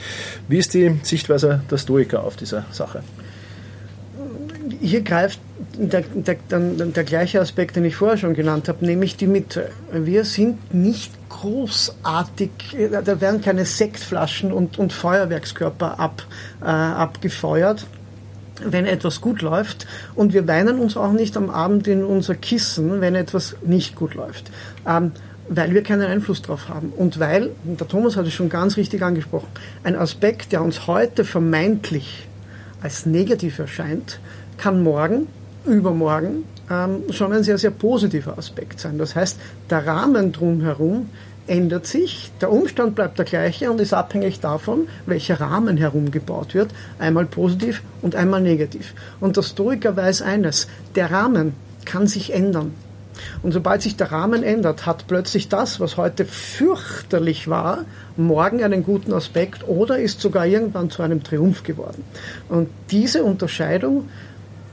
Wie 0.47 0.57
ist 0.57 0.73
die 0.73 0.99
Sichtweise 1.03 1.61
der 1.69 1.77
Stoiker 1.77 2.23
auf 2.23 2.35
diese 2.35 2.65
Sache? 2.71 3.03
Hier 4.79 5.01
greift 5.01 5.39
der, 5.77 6.01
der, 6.01 6.35
der, 6.49 7.03
gleiche 7.03 7.41
Aspekt, 7.41 7.75
den 7.75 7.85
ich 7.85 7.95
vorher 7.95 8.17
schon 8.17 8.33
genannt 8.33 8.67
habe, 8.67 8.85
nämlich 8.85 9.17
die 9.17 9.27
Mitte. 9.27 9.69
Wir 9.91 10.23
sind 10.23 10.73
nicht 10.73 11.11
großartig, 11.29 12.49
da 12.91 13.21
werden 13.21 13.41
keine 13.41 13.65
Sektflaschen 13.65 14.51
und, 14.51 14.79
und 14.79 14.93
Feuerwerkskörper 14.93 15.99
ab, 15.99 16.23
äh, 16.61 16.65
abgefeuert, 16.65 17.85
wenn 18.63 18.85
etwas 18.85 19.21
gut 19.21 19.41
läuft. 19.41 19.87
Und 20.15 20.33
wir 20.33 20.47
weinen 20.47 20.79
uns 20.79 20.97
auch 20.97 21.11
nicht 21.11 21.37
am 21.37 21.49
Abend 21.49 21.87
in 21.87 22.03
unser 22.03 22.35
Kissen, 22.35 23.01
wenn 23.01 23.15
etwas 23.15 23.55
nicht 23.65 23.95
gut 23.95 24.15
läuft. 24.15 24.51
Ähm, 24.87 25.11
weil 25.49 25.73
wir 25.73 25.83
keinen 25.83 26.01
Einfluss 26.01 26.41
darauf 26.41 26.69
haben. 26.69 26.91
Und 26.95 27.19
weil, 27.19 27.51
der 27.63 27.87
Thomas 27.87 28.17
hat 28.17 28.27
es 28.27 28.33
schon 28.33 28.49
ganz 28.49 28.77
richtig 28.77 29.01
angesprochen, 29.01 29.47
ein 29.83 29.95
Aspekt, 29.95 30.51
der 30.51 30.61
uns 30.61 30.87
heute 30.87 31.23
vermeintlich 31.23 32.27
als 32.81 33.05
negativ 33.05 33.59
erscheint, 33.59 34.19
kann 34.57 34.83
morgen, 34.83 35.27
übermorgen 35.65 36.43
ähm, 36.69 37.03
schon 37.11 37.33
ein 37.33 37.43
sehr, 37.43 37.57
sehr 37.57 37.71
positiver 37.71 38.37
Aspekt 38.37 38.79
sein. 38.79 38.97
Das 38.97 39.15
heißt, 39.15 39.37
der 39.69 39.85
Rahmen 39.85 40.31
drumherum 40.31 41.09
ändert 41.47 41.87
sich, 41.87 42.31
der 42.41 42.51
Umstand 42.51 42.95
bleibt 42.95 43.17
der 43.17 43.25
gleiche 43.25 43.71
und 43.71 43.79
ist 43.79 43.93
abhängig 43.93 44.41
davon, 44.41 44.87
welcher 45.05 45.39
Rahmen 45.39 45.77
herumgebaut 45.77 46.53
wird, 46.53 46.71
einmal 46.99 47.25
positiv 47.25 47.83
und 48.01 48.15
einmal 48.15 48.41
negativ. 48.41 48.93
Und 49.21 49.37
der 49.37 49.43
Stoiker 49.43 49.95
weiß 49.95 50.21
eines, 50.23 50.67
der 50.95 51.09
Rahmen 51.09 51.53
kann 51.85 52.07
sich 52.07 52.33
ändern. 52.33 52.73
Und 53.41 53.51
sobald 53.51 53.81
sich 53.81 53.95
der 53.95 54.11
Rahmen 54.11 54.43
ändert, 54.43 54.85
hat 54.85 55.07
plötzlich 55.07 55.49
das, 55.49 55.79
was 55.79 55.97
heute 55.97 56.25
fürchterlich 56.25 57.47
war, 57.47 57.85
morgen 58.15 58.61
einen 58.61 58.83
guten 58.83 59.13
Aspekt 59.13 59.67
oder 59.67 59.97
ist 59.97 60.21
sogar 60.21 60.45
irgendwann 60.45 60.91
zu 60.91 61.01
einem 61.01 61.23
Triumph 61.23 61.63
geworden. 61.63 62.03
Und 62.49 62.69
diese 62.91 63.23
Unterscheidung 63.23 64.09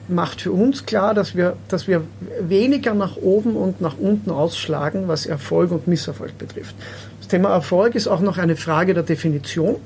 macht 0.08 0.42
für 0.42 0.52
uns 0.52 0.86
klar, 0.86 1.14
dass 1.14 1.34
wir, 1.34 1.56
dass 1.68 1.88
wir 1.88 2.02
weniger 2.40 2.94
nach 2.94 3.16
oben 3.16 3.56
und 3.56 3.80
nach 3.80 3.96
unten 3.98 4.30
ausschlagen, 4.30 5.08
was 5.08 5.26
Erfolg 5.26 5.70
und 5.70 5.86
Misserfolg 5.86 6.36
betrifft. 6.38 6.74
Das 7.20 7.28
Thema 7.28 7.50
Erfolg 7.50 7.94
ist 7.94 8.06
auch 8.06 8.20
noch 8.20 8.38
eine 8.38 8.56
Frage 8.56 8.94
der 8.94 9.02
Definition. 9.02 9.76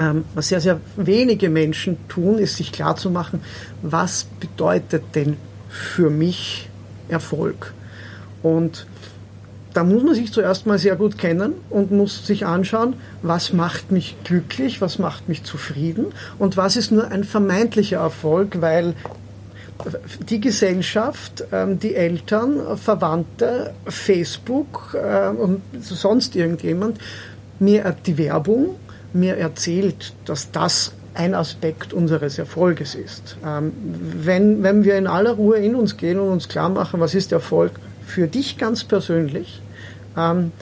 Ähm, 0.00 0.24
was 0.34 0.48
sehr, 0.48 0.60
sehr 0.60 0.80
wenige 0.96 1.50
Menschen 1.50 1.96
tun, 2.08 2.38
ist 2.38 2.56
sich 2.56 2.70
klarzumachen, 2.70 3.40
was 3.82 4.26
bedeutet 4.38 5.02
denn 5.14 5.36
für 5.68 6.08
mich 6.08 6.68
Erfolg? 7.08 7.74
Und 8.42 8.86
da 9.74 9.84
muss 9.84 10.02
man 10.02 10.14
sich 10.14 10.32
zuerst 10.32 10.66
mal 10.66 10.78
sehr 10.78 10.96
gut 10.96 11.18
kennen 11.18 11.54
und 11.70 11.90
muss 11.90 12.26
sich 12.26 12.46
anschauen, 12.46 12.94
was 13.22 13.52
macht 13.52 13.92
mich 13.92 14.16
glücklich, 14.24 14.80
was 14.80 14.98
macht 14.98 15.28
mich 15.28 15.44
zufrieden 15.44 16.06
und 16.38 16.56
was 16.56 16.76
ist 16.76 16.90
nur 16.90 17.08
ein 17.08 17.24
vermeintlicher 17.24 17.98
Erfolg, 17.98 18.60
weil 18.60 18.94
die 20.28 20.40
Gesellschaft, 20.40 21.44
ähm, 21.52 21.78
die 21.78 21.94
Eltern, 21.94 22.76
Verwandte, 22.76 23.72
Facebook 23.86 24.96
äh, 25.00 25.28
und 25.28 25.62
sonst 25.80 26.34
irgendjemand 26.34 26.98
mir 27.58 27.94
die 28.06 28.18
Werbung 28.18 28.76
mir 29.12 29.36
erzählt, 29.36 30.14
dass 30.24 30.50
das 30.50 30.92
ein 31.14 31.34
Aspekt 31.34 31.92
unseres 31.92 32.38
Erfolges 32.38 32.94
ist. 32.94 33.36
Ähm, 33.44 33.72
wenn, 34.22 34.62
wenn 34.62 34.84
wir 34.84 34.96
in 34.96 35.06
aller 35.06 35.32
Ruhe 35.32 35.58
in 35.58 35.74
uns 35.74 35.96
gehen 35.96 36.18
und 36.18 36.28
uns 36.28 36.48
klar 36.48 36.68
machen, 36.68 37.00
was 37.00 37.14
ist 37.14 37.32
Erfolg 37.32 37.72
für 38.08 38.26
dich 38.26 38.58
ganz 38.58 38.84
persönlich, 38.84 39.60
ähm, 40.16 40.52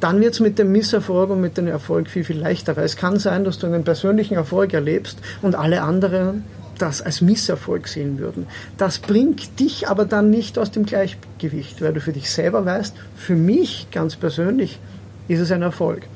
dann 0.00 0.20
wird 0.20 0.34
es 0.34 0.40
mit 0.40 0.58
dem 0.58 0.72
Misserfolg 0.72 1.30
und 1.30 1.40
mit 1.40 1.56
dem 1.56 1.66
Erfolg 1.66 2.08
viel, 2.08 2.24
viel 2.24 2.38
leichter. 2.38 2.76
Weil 2.76 2.84
es 2.84 2.96
kann 2.96 3.18
sein, 3.18 3.44
dass 3.44 3.58
du 3.58 3.66
einen 3.66 3.84
persönlichen 3.84 4.34
Erfolg 4.34 4.72
erlebst 4.72 5.18
und 5.42 5.54
alle 5.54 5.82
anderen 5.82 6.44
das 6.78 7.02
als 7.02 7.20
Misserfolg 7.20 7.88
sehen 7.88 8.18
würden. 8.18 8.46
Das 8.78 8.98
bringt 8.98 9.60
dich 9.60 9.88
aber 9.88 10.06
dann 10.06 10.30
nicht 10.30 10.58
aus 10.58 10.70
dem 10.70 10.86
Gleichgewicht, 10.86 11.82
weil 11.82 11.92
du 11.92 12.00
für 12.00 12.12
dich 12.12 12.30
selber 12.30 12.64
weißt, 12.64 12.96
für 13.16 13.34
mich 13.34 13.88
ganz 13.92 14.16
persönlich 14.16 14.80
ist 15.28 15.40
es 15.40 15.52
ein 15.52 15.60
Erfolg. 15.60 16.06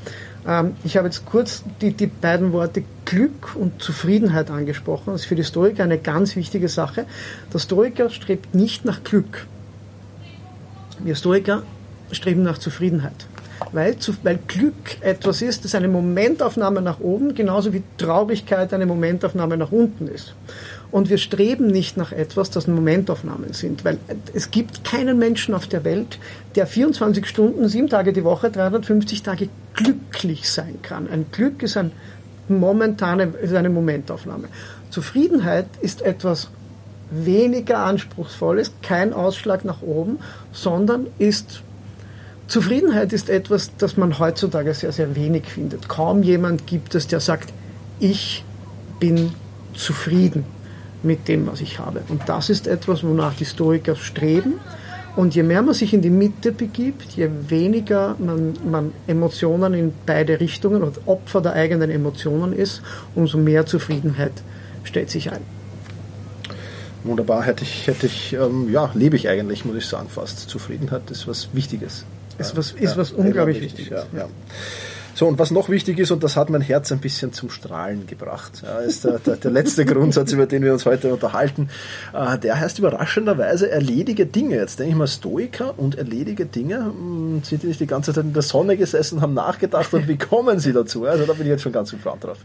Ähm, 0.46 0.76
ich 0.82 0.96
habe 0.96 1.06
jetzt 1.06 1.26
kurz 1.26 1.64
die, 1.82 1.92
die 1.92 2.06
beiden 2.06 2.52
Worte 2.52 2.82
Glück 3.04 3.54
und 3.54 3.82
Zufriedenheit 3.82 4.50
angesprochen. 4.50 5.12
Das 5.12 5.22
ist 5.22 5.26
für 5.26 5.36
die 5.36 5.44
Stoiker 5.44 5.84
eine 5.84 5.98
ganz 5.98 6.34
wichtige 6.36 6.68
Sache. 6.68 7.04
Der 7.52 7.58
Stoiker 7.58 8.08
strebt 8.08 8.54
nicht 8.54 8.86
nach 8.86 9.04
Glück. 9.04 9.46
Wir 11.04 11.16
Stoiker 11.16 11.62
streben 12.12 12.42
nach 12.42 12.56
Zufriedenheit. 12.56 13.26
Weil, 13.72 13.94
weil 14.22 14.38
Glück 14.48 15.02
etwas 15.02 15.42
ist, 15.42 15.64
das 15.64 15.74
eine 15.74 15.86
Momentaufnahme 15.86 16.80
nach 16.80 16.98
oben, 17.00 17.34
genauso 17.34 17.74
wie 17.74 17.82
Traurigkeit 17.98 18.72
eine 18.72 18.86
Momentaufnahme 18.86 19.58
nach 19.58 19.70
unten 19.70 20.08
ist. 20.08 20.34
Und 20.90 21.10
wir 21.10 21.18
streben 21.18 21.66
nicht 21.66 21.98
nach 21.98 22.12
etwas, 22.12 22.50
das 22.50 22.66
Momentaufnahmen 22.66 23.52
sind, 23.52 23.84
weil 23.84 23.98
es 24.32 24.50
gibt 24.50 24.82
keinen 24.84 25.18
Menschen 25.18 25.54
auf 25.54 25.66
der 25.66 25.84
Welt, 25.84 26.18
der 26.56 26.66
24 26.66 27.26
Stunden, 27.26 27.68
sieben 27.68 27.90
Tage 27.90 28.14
die 28.14 28.24
Woche, 28.24 28.50
350 28.50 29.22
Tage 29.22 29.48
glücklich 29.74 30.48
sein 30.48 30.78
kann. 30.82 31.06
Ein 31.08 31.26
Glück 31.32 31.62
ist, 31.62 31.76
ein 31.76 31.92
momentane, 32.48 33.34
ist 33.42 33.54
eine 33.54 33.70
Momentaufnahme. 33.70 34.48
Zufriedenheit 34.88 35.66
ist 35.82 36.00
etwas 36.00 36.48
weniger 37.10 37.78
anspruchsvolles, 37.78 38.72
kein 38.82 39.12
Ausschlag 39.12 39.64
nach 39.64 39.82
oben, 39.82 40.18
sondern 40.52 41.06
ist 41.18 41.62
Zufriedenheit 42.46 43.12
ist 43.12 43.30
etwas, 43.30 43.70
das 43.78 43.96
man 43.96 44.18
heutzutage 44.18 44.74
sehr, 44.74 44.92
sehr 44.92 45.16
wenig 45.16 45.46
findet. 45.46 45.88
Kaum 45.88 46.22
jemand 46.22 46.66
gibt 46.66 46.94
es, 46.94 47.06
der 47.06 47.20
sagt, 47.20 47.52
ich 48.00 48.44
bin 49.00 49.32
zufrieden 49.72 50.44
mit 51.02 51.26
dem, 51.28 51.46
was 51.46 51.60
ich 51.60 51.78
habe. 51.78 52.02
Und 52.08 52.22
das 52.26 52.50
ist 52.50 52.66
etwas, 52.66 53.02
wonach 53.02 53.34
die 53.34 53.46
Stoiker 53.46 53.96
streben. 53.96 54.54
Und 55.16 55.34
je 55.34 55.42
mehr 55.42 55.62
man 55.62 55.74
sich 55.74 55.94
in 55.94 56.02
die 56.02 56.10
Mitte 56.10 56.50
begibt, 56.50 57.12
je 57.12 57.30
weniger 57.48 58.16
man, 58.18 58.54
man 58.68 58.92
Emotionen 59.06 59.72
in 59.72 59.92
beide 60.04 60.40
Richtungen 60.40 60.82
oder 60.82 60.98
Opfer 61.06 61.40
der 61.40 61.52
eigenen 61.52 61.90
Emotionen 61.90 62.52
ist, 62.52 62.82
umso 63.14 63.38
mehr 63.38 63.64
Zufriedenheit 63.64 64.32
stellt 64.82 65.10
sich 65.10 65.30
ein. 65.30 65.53
Wunderbar, 67.04 67.42
hätte 67.42 67.64
ich, 67.64 67.86
hätte 67.86 68.06
ich 68.06 68.32
ähm, 68.32 68.72
ja, 68.72 68.90
lebe 68.94 69.16
ich 69.16 69.28
eigentlich, 69.28 69.64
muss 69.64 69.76
ich 69.76 69.86
sagen, 69.86 70.08
fast. 70.08 70.48
Zufriedenheit 70.48 71.10
ist 71.10 71.28
was 71.28 71.50
Wichtiges. 71.52 72.04
Ist 72.38 72.56
was, 72.56 72.72
ist 72.72 72.80
ja, 72.80 72.96
was 72.96 73.12
unglaublich 73.12 73.60
wichtig. 73.60 73.90
Wichtiges. 73.90 74.06
Ja, 74.12 74.20
ja. 74.20 74.28
So, 75.14 75.28
und 75.28 75.38
was 75.38 75.52
noch 75.52 75.68
wichtig 75.68 76.00
ist, 76.00 76.10
und 76.10 76.24
das 76.24 76.36
hat 76.36 76.50
mein 76.50 76.60
Herz 76.60 76.90
ein 76.90 76.98
bisschen 76.98 77.32
zum 77.32 77.48
Strahlen 77.48 78.06
gebracht, 78.08 78.62
ja, 78.64 78.78
ist 78.78 79.04
der, 79.04 79.20
der, 79.20 79.36
der 79.36 79.50
letzte 79.52 79.84
Grundsatz, 79.86 80.32
über 80.32 80.46
den 80.46 80.64
wir 80.64 80.72
uns 80.72 80.86
heute 80.86 81.12
unterhalten. 81.12 81.68
Äh, 82.12 82.36
der 82.38 82.58
heißt 82.58 82.80
überraschenderweise 82.80 83.70
erledige 83.70 84.26
Dinge. 84.26 84.56
Jetzt 84.56 84.80
denke 84.80 84.90
ich 84.90 84.98
mal, 84.98 85.06
Stoiker 85.06 85.78
und 85.78 85.96
erledige 85.96 86.46
Dinge, 86.46 86.78
mh, 86.78 86.90
hm, 86.90 87.42
sind 87.44 87.62
die 87.62 87.68
nicht 87.68 87.78
die 87.78 87.86
ganze 87.86 88.12
Zeit 88.12 88.24
in 88.24 88.32
der 88.32 88.42
Sonne 88.42 88.76
gesessen, 88.76 89.20
haben 89.20 89.34
nachgedacht 89.34 89.94
und 89.94 90.08
wie 90.08 90.18
kommen 90.18 90.58
sie 90.58 90.72
dazu? 90.72 91.04
Also 91.04 91.26
da 91.26 91.32
bin 91.34 91.42
ich 91.42 91.50
jetzt 91.50 91.62
schon 91.62 91.72
ganz 91.72 91.92
gespannt 91.92 92.24
drauf. 92.24 92.38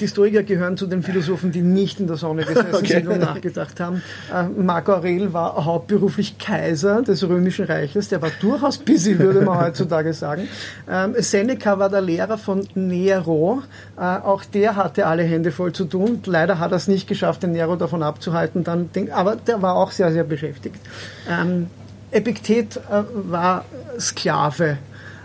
Die 0.00 0.08
Stoiker 0.08 0.42
gehören 0.42 0.78
zu 0.78 0.86
den 0.86 1.02
Philosophen, 1.02 1.52
die 1.52 1.62
nicht 1.62 2.00
in 2.00 2.06
der 2.06 2.16
Sonne 2.16 2.44
gesessen 2.44 2.68
okay. 2.74 2.86
sind 2.94 3.08
und 3.08 3.20
nachgedacht 3.20 3.80
haben. 3.80 4.02
Äh, 4.32 4.44
Marco 4.44 4.94
Aurel 4.94 5.34
war 5.34 5.62
hauptberuflich 5.62 6.38
Kaiser 6.38 7.02
des 7.02 7.28
Römischen 7.28 7.66
Reiches. 7.66 8.08
Der 8.08 8.22
war 8.22 8.30
durchaus 8.40 8.78
busy, 8.78 9.18
würde 9.18 9.42
man 9.42 9.60
heutzutage 9.60 10.14
sagen. 10.14 10.48
Ähm, 10.88 11.14
Seneca 11.18 11.78
war 11.78 11.90
der 11.90 11.97
der 11.98 12.06
Lehrer 12.06 12.38
von 12.38 12.66
Nero. 12.74 13.62
Äh, 13.96 14.00
auch 14.00 14.44
der 14.44 14.76
hatte 14.76 15.06
alle 15.06 15.24
Hände 15.24 15.50
voll 15.50 15.72
zu 15.72 15.84
tun. 15.84 16.20
Leider 16.24 16.58
hat 16.58 16.72
er 16.72 16.76
es 16.76 16.88
nicht 16.88 17.08
geschafft, 17.08 17.42
den 17.42 17.52
Nero 17.52 17.76
davon 17.76 18.02
abzuhalten. 18.02 18.64
Dann, 18.64 18.88
aber 19.12 19.36
der 19.36 19.60
war 19.62 19.74
auch 19.74 19.90
sehr, 19.90 20.12
sehr 20.12 20.24
beschäftigt. 20.24 20.80
Ähm, 21.28 21.66
Epiktet 22.10 22.76
äh, 22.76 23.02
war 23.12 23.64
Sklave. 23.98 24.78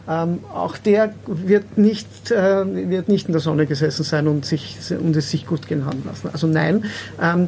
Ähm, 0.09 0.39
auch 0.53 0.77
der 0.77 1.13
wird 1.27 1.77
nicht, 1.77 2.31
äh, 2.31 2.89
wird 2.89 3.07
nicht 3.07 3.27
in 3.27 3.31
der 3.31 3.39
Sonne 3.39 3.65
gesessen 3.65 4.03
sein 4.03 4.27
und, 4.27 4.45
sich, 4.45 4.77
und 4.99 5.15
es 5.15 5.31
sich 5.31 5.45
gut 5.45 5.67
gehen 5.67 5.85
haben 5.85 6.03
lassen. 6.05 6.29
Also 6.33 6.47
nein, 6.47 6.83
ähm, 7.21 7.47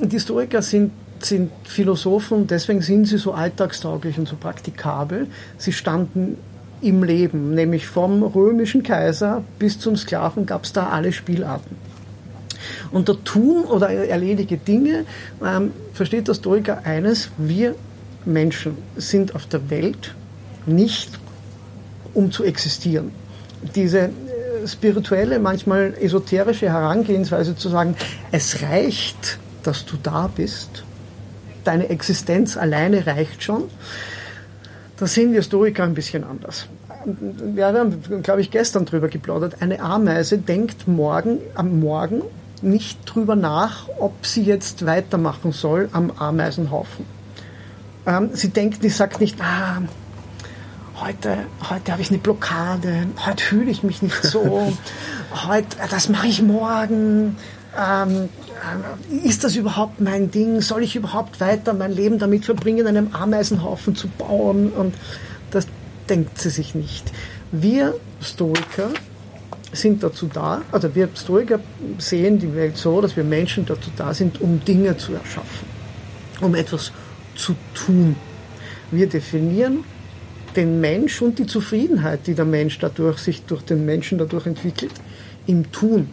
die 0.00 0.16
Historiker 0.16 0.62
sind 0.62 0.92
sind 1.24 1.52
Philosophen, 1.62 2.48
deswegen 2.48 2.82
sind 2.82 3.04
sie 3.04 3.16
so 3.16 3.32
alltagstauglich 3.32 4.18
und 4.18 4.26
so 4.26 4.34
praktikabel. 4.34 5.28
Sie 5.56 5.72
standen 5.72 6.36
im 6.82 7.02
Leben, 7.02 7.54
nämlich 7.54 7.86
vom 7.86 8.22
römischen 8.22 8.82
Kaiser 8.82 9.44
bis 9.58 9.78
zum 9.78 9.96
Sklaven 9.96 10.46
gab 10.46 10.64
es 10.64 10.72
da 10.72 10.88
alle 10.88 11.12
Spielarten. 11.12 11.76
Und 12.90 13.08
der 13.08 13.22
Tun 13.24 13.64
oder 13.64 13.90
erledige 13.90 14.56
Dinge 14.56 15.04
ähm, 15.44 15.72
versteht 15.92 16.28
der 16.28 16.34
Stoiker 16.34 16.84
eines, 16.84 17.30
wir 17.38 17.74
Menschen 18.24 18.76
sind 18.96 19.34
auf 19.34 19.46
der 19.46 19.70
Welt 19.70 20.14
nicht 20.66 21.18
um 22.14 22.30
zu 22.30 22.44
existieren. 22.44 23.10
Diese 23.74 23.98
äh, 23.98 24.10
spirituelle, 24.66 25.38
manchmal 25.38 25.94
esoterische 26.00 26.68
Herangehensweise 26.68 27.56
zu 27.56 27.68
sagen, 27.68 27.96
es 28.30 28.62
reicht, 28.62 29.38
dass 29.62 29.86
du 29.86 29.96
da 30.02 30.28
bist, 30.34 30.84
deine 31.64 31.88
Existenz 31.88 32.56
alleine 32.56 33.06
reicht 33.06 33.42
schon, 33.42 33.64
da 35.02 35.08
sehen 35.08 35.32
wir 35.32 35.42
Stoiker 35.42 35.82
ein 35.82 35.94
bisschen 35.94 36.22
anders. 36.22 36.68
Wir 37.04 37.66
haben, 37.66 38.22
glaube 38.22 38.40
ich, 38.40 38.52
gestern 38.52 38.84
drüber 38.84 39.08
geplaudert. 39.08 39.56
Eine 39.58 39.80
Ameise 39.80 40.38
denkt 40.38 40.86
morgen, 40.86 41.38
am 41.56 41.80
Morgen 41.80 42.22
nicht 42.60 43.00
drüber 43.04 43.34
nach, 43.34 43.88
ob 43.98 44.24
sie 44.24 44.44
jetzt 44.44 44.86
weitermachen 44.86 45.50
soll 45.50 45.88
am 45.90 46.12
Ameisenhaufen. 46.12 47.04
Ähm, 48.06 48.30
sie 48.34 48.50
denkt, 48.50 48.82
sie 48.82 48.90
sagt 48.90 49.20
nicht, 49.20 49.40
ah, 49.40 49.82
heute, 51.00 51.36
heute 51.68 51.90
habe 51.90 52.00
ich 52.00 52.10
eine 52.10 52.18
Blockade, 52.18 53.08
heute 53.26 53.42
fühle 53.42 53.72
ich 53.72 53.82
mich 53.82 54.02
nicht 54.02 54.22
so, 54.22 54.72
heute, 55.48 55.78
das 55.90 56.10
mache 56.10 56.28
ich 56.28 56.42
morgen. 56.42 57.36
Ähm, 57.78 58.28
äh, 59.12 59.26
ist 59.26 59.44
das 59.44 59.56
überhaupt 59.56 60.00
mein 60.00 60.30
Ding? 60.30 60.60
Soll 60.60 60.82
ich 60.82 60.96
überhaupt 60.96 61.40
weiter 61.40 61.72
mein 61.72 61.92
Leben 61.92 62.18
damit 62.18 62.44
verbringen, 62.44 62.86
einen 62.86 63.14
Ameisenhaufen 63.14 63.96
zu 63.96 64.08
bauen? 64.08 64.70
Und 64.72 64.94
das 65.50 65.66
denkt 66.08 66.38
sie 66.38 66.50
sich 66.50 66.74
nicht. 66.74 67.10
Wir 67.50 67.94
Stoiker 68.20 68.90
sind 69.72 70.02
dazu 70.02 70.28
da, 70.30 70.62
also 70.70 70.94
wir 70.94 71.08
Stoiker 71.14 71.60
sehen 71.98 72.38
die 72.38 72.54
Welt 72.54 72.76
so, 72.76 73.00
dass 73.00 73.16
wir 73.16 73.24
Menschen 73.24 73.64
dazu 73.64 73.90
da 73.96 74.12
sind, 74.12 74.40
um 74.40 74.62
Dinge 74.62 74.96
zu 74.98 75.14
erschaffen, 75.14 75.66
um 76.42 76.54
etwas 76.54 76.92
zu 77.34 77.54
tun. 77.74 78.16
Wir 78.90 79.08
definieren 79.08 79.84
den 80.56 80.80
Mensch 80.80 81.22
und 81.22 81.38
die 81.38 81.46
Zufriedenheit, 81.46 82.26
die 82.26 82.34
der 82.34 82.44
Mensch 82.44 82.78
dadurch 82.78 83.18
sich 83.18 83.42
durch 83.46 83.62
den 83.62 83.86
Menschen 83.86 84.18
dadurch 84.18 84.46
entwickelt, 84.46 84.92
im 85.46 85.72
Tun. 85.72 86.10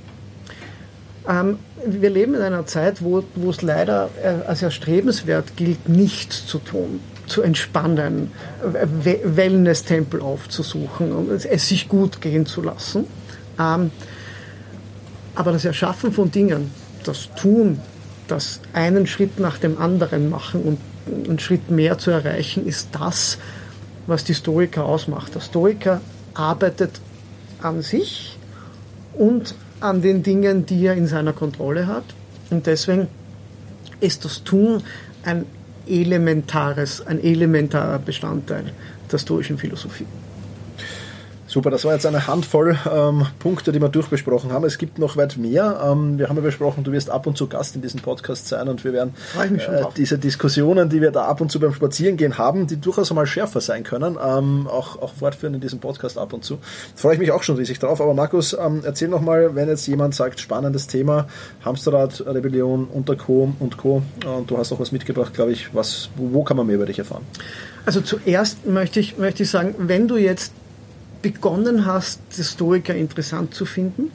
Ähm, 1.27 1.59
wir 1.85 2.09
leben 2.09 2.35
in 2.35 2.41
einer 2.41 2.65
Zeit, 2.65 3.03
wo, 3.03 3.23
wo 3.35 3.49
es 3.49 3.61
leider 3.61 4.09
äh, 4.23 4.47
als 4.47 4.61
erstrebenswert 4.61 5.57
gilt, 5.57 5.89
nichts 5.89 6.45
zu 6.45 6.59
tun. 6.59 6.99
zu 7.29 7.41
entspannen, 7.43 8.31
Wellness-Tempel 8.63 10.19
aufzusuchen 10.21 11.11
und 11.11 11.31
es 11.31 11.67
sich 11.67 11.87
gut 11.87 12.21
gehen 12.21 12.45
zu 12.45 12.61
lassen. 12.61 13.05
Ähm, 13.59 13.91
aber 15.35 15.51
das 15.51 15.63
Erschaffen 15.63 16.11
von 16.11 16.31
Dingen, 16.31 16.71
das 17.03 17.29
Tun, 17.35 17.79
das 18.27 18.59
einen 18.73 19.07
Schritt 19.07 19.39
nach 19.39 19.57
dem 19.57 19.79
anderen 19.79 20.29
machen 20.29 20.61
und 20.63 20.79
einen 21.27 21.39
Schritt 21.39 21.71
mehr 21.71 21.97
zu 21.97 22.11
erreichen, 22.11 22.65
ist 22.65 22.89
das, 22.91 23.37
was 24.07 24.23
die 24.23 24.33
Stoiker 24.33 24.85
ausmacht. 24.85 25.35
Der 25.35 25.41
Stoiker 25.41 26.01
arbeitet 26.33 26.99
an 27.61 27.81
sich 27.81 28.37
und 29.13 29.55
an 29.81 30.01
den 30.01 30.23
Dingen, 30.23 30.65
die 30.65 30.85
er 30.85 30.95
in 30.95 31.07
seiner 31.07 31.33
Kontrolle 31.33 31.87
hat. 31.87 32.03
Und 32.49 32.65
deswegen 32.65 33.07
ist 33.99 34.25
das 34.25 34.43
Tun 34.43 34.83
ein 35.23 35.45
elementares, 35.87 37.05
ein 37.05 37.21
elementarer 37.23 37.99
Bestandteil 37.99 38.71
der 39.11 39.17
stoischen 39.17 39.57
Philosophie. 39.57 40.05
Super, 41.49 41.71
das 41.71 41.83
war 41.83 41.93
jetzt 41.93 42.05
eine 42.05 42.27
Handvoll 42.27 42.77
ähm, 42.93 43.25
Punkte, 43.39 43.71
die 43.71 43.81
wir 43.81 43.89
durchbesprochen 43.89 44.51
haben. 44.51 44.65
Es 44.65 44.77
gibt 44.77 44.99
noch 44.99 45.17
weit 45.17 45.35
mehr. 45.37 45.81
Ähm, 45.83 46.19
wir 46.19 46.29
haben 46.29 46.35
ja 46.35 46.43
besprochen, 46.43 46.83
du 46.83 46.91
wirst 46.91 47.09
ab 47.09 47.25
und 47.25 47.39
zu 47.39 47.47
Gast 47.47 47.75
in 47.75 47.81
diesem 47.81 48.01
Podcast 48.01 48.47
sein 48.47 48.67
und 48.67 48.83
wir 48.83 48.93
werden 48.93 49.15
äh, 49.35 49.83
diese 49.97 50.19
Diskussionen, 50.19 50.89
die 50.89 51.01
wir 51.01 51.09
da 51.09 51.25
ab 51.25 51.41
und 51.41 51.51
zu 51.51 51.59
beim 51.59 51.73
Spazierengehen 51.73 52.37
haben, 52.37 52.67
die 52.67 52.79
durchaus 52.79 53.09
einmal 53.09 53.25
schärfer 53.25 53.61
sein 53.61 53.83
können, 53.83 54.15
ähm, 54.23 54.67
auch, 54.67 55.01
auch 55.01 55.15
fortführen 55.15 55.55
in 55.55 55.59
diesem 55.59 55.79
Podcast 55.79 56.19
ab 56.19 56.33
und 56.33 56.43
zu. 56.43 56.57
Da 56.57 56.61
freue 57.01 57.13
ich 57.15 57.19
mich 57.19 57.31
auch 57.31 57.41
schon 57.41 57.55
riesig 57.55 57.79
drauf. 57.79 57.99
Aber 57.99 58.13
Markus, 58.13 58.53
ähm, 58.53 58.83
erzähl 58.85 59.07
nochmal, 59.07 59.55
wenn 59.55 59.69
jetzt 59.69 59.87
jemand 59.87 60.13
sagt, 60.13 60.39
spannendes 60.39 60.85
Thema, 60.85 61.25
Hamsterrad, 61.65 62.27
Rebellion, 62.27 62.85
Unter 62.93 63.15
Co. 63.15 63.51
und 63.57 63.75
Co. 63.75 64.03
Und 64.23 64.51
du 64.51 64.59
hast 64.59 64.71
auch 64.71 64.79
was 64.79 64.91
mitgebracht, 64.91 65.33
glaube 65.33 65.53
ich. 65.53 65.73
Was, 65.73 66.11
wo, 66.15 66.31
wo 66.31 66.43
kann 66.43 66.57
man 66.57 66.67
mehr 66.67 66.75
über 66.75 66.85
dich 66.85 66.99
erfahren? 66.99 67.23
Also 67.87 68.01
zuerst 68.01 68.67
möchte 68.67 68.99
ich, 68.99 69.17
möchte 69.17 69.41
ich 69.41 69.49
sagen, 69.49 69.73
wenn 69.79 70.07
du 70.07 70.17
jetzt 70.17 70.53
begonnen 71.21 71.85
hast, 71.85 72.19
die 72.37 72.43
Stoiker 72.43 72.95
interessant 72.95 73.53
zu 73.53 73.65
finden, 73.65 74.11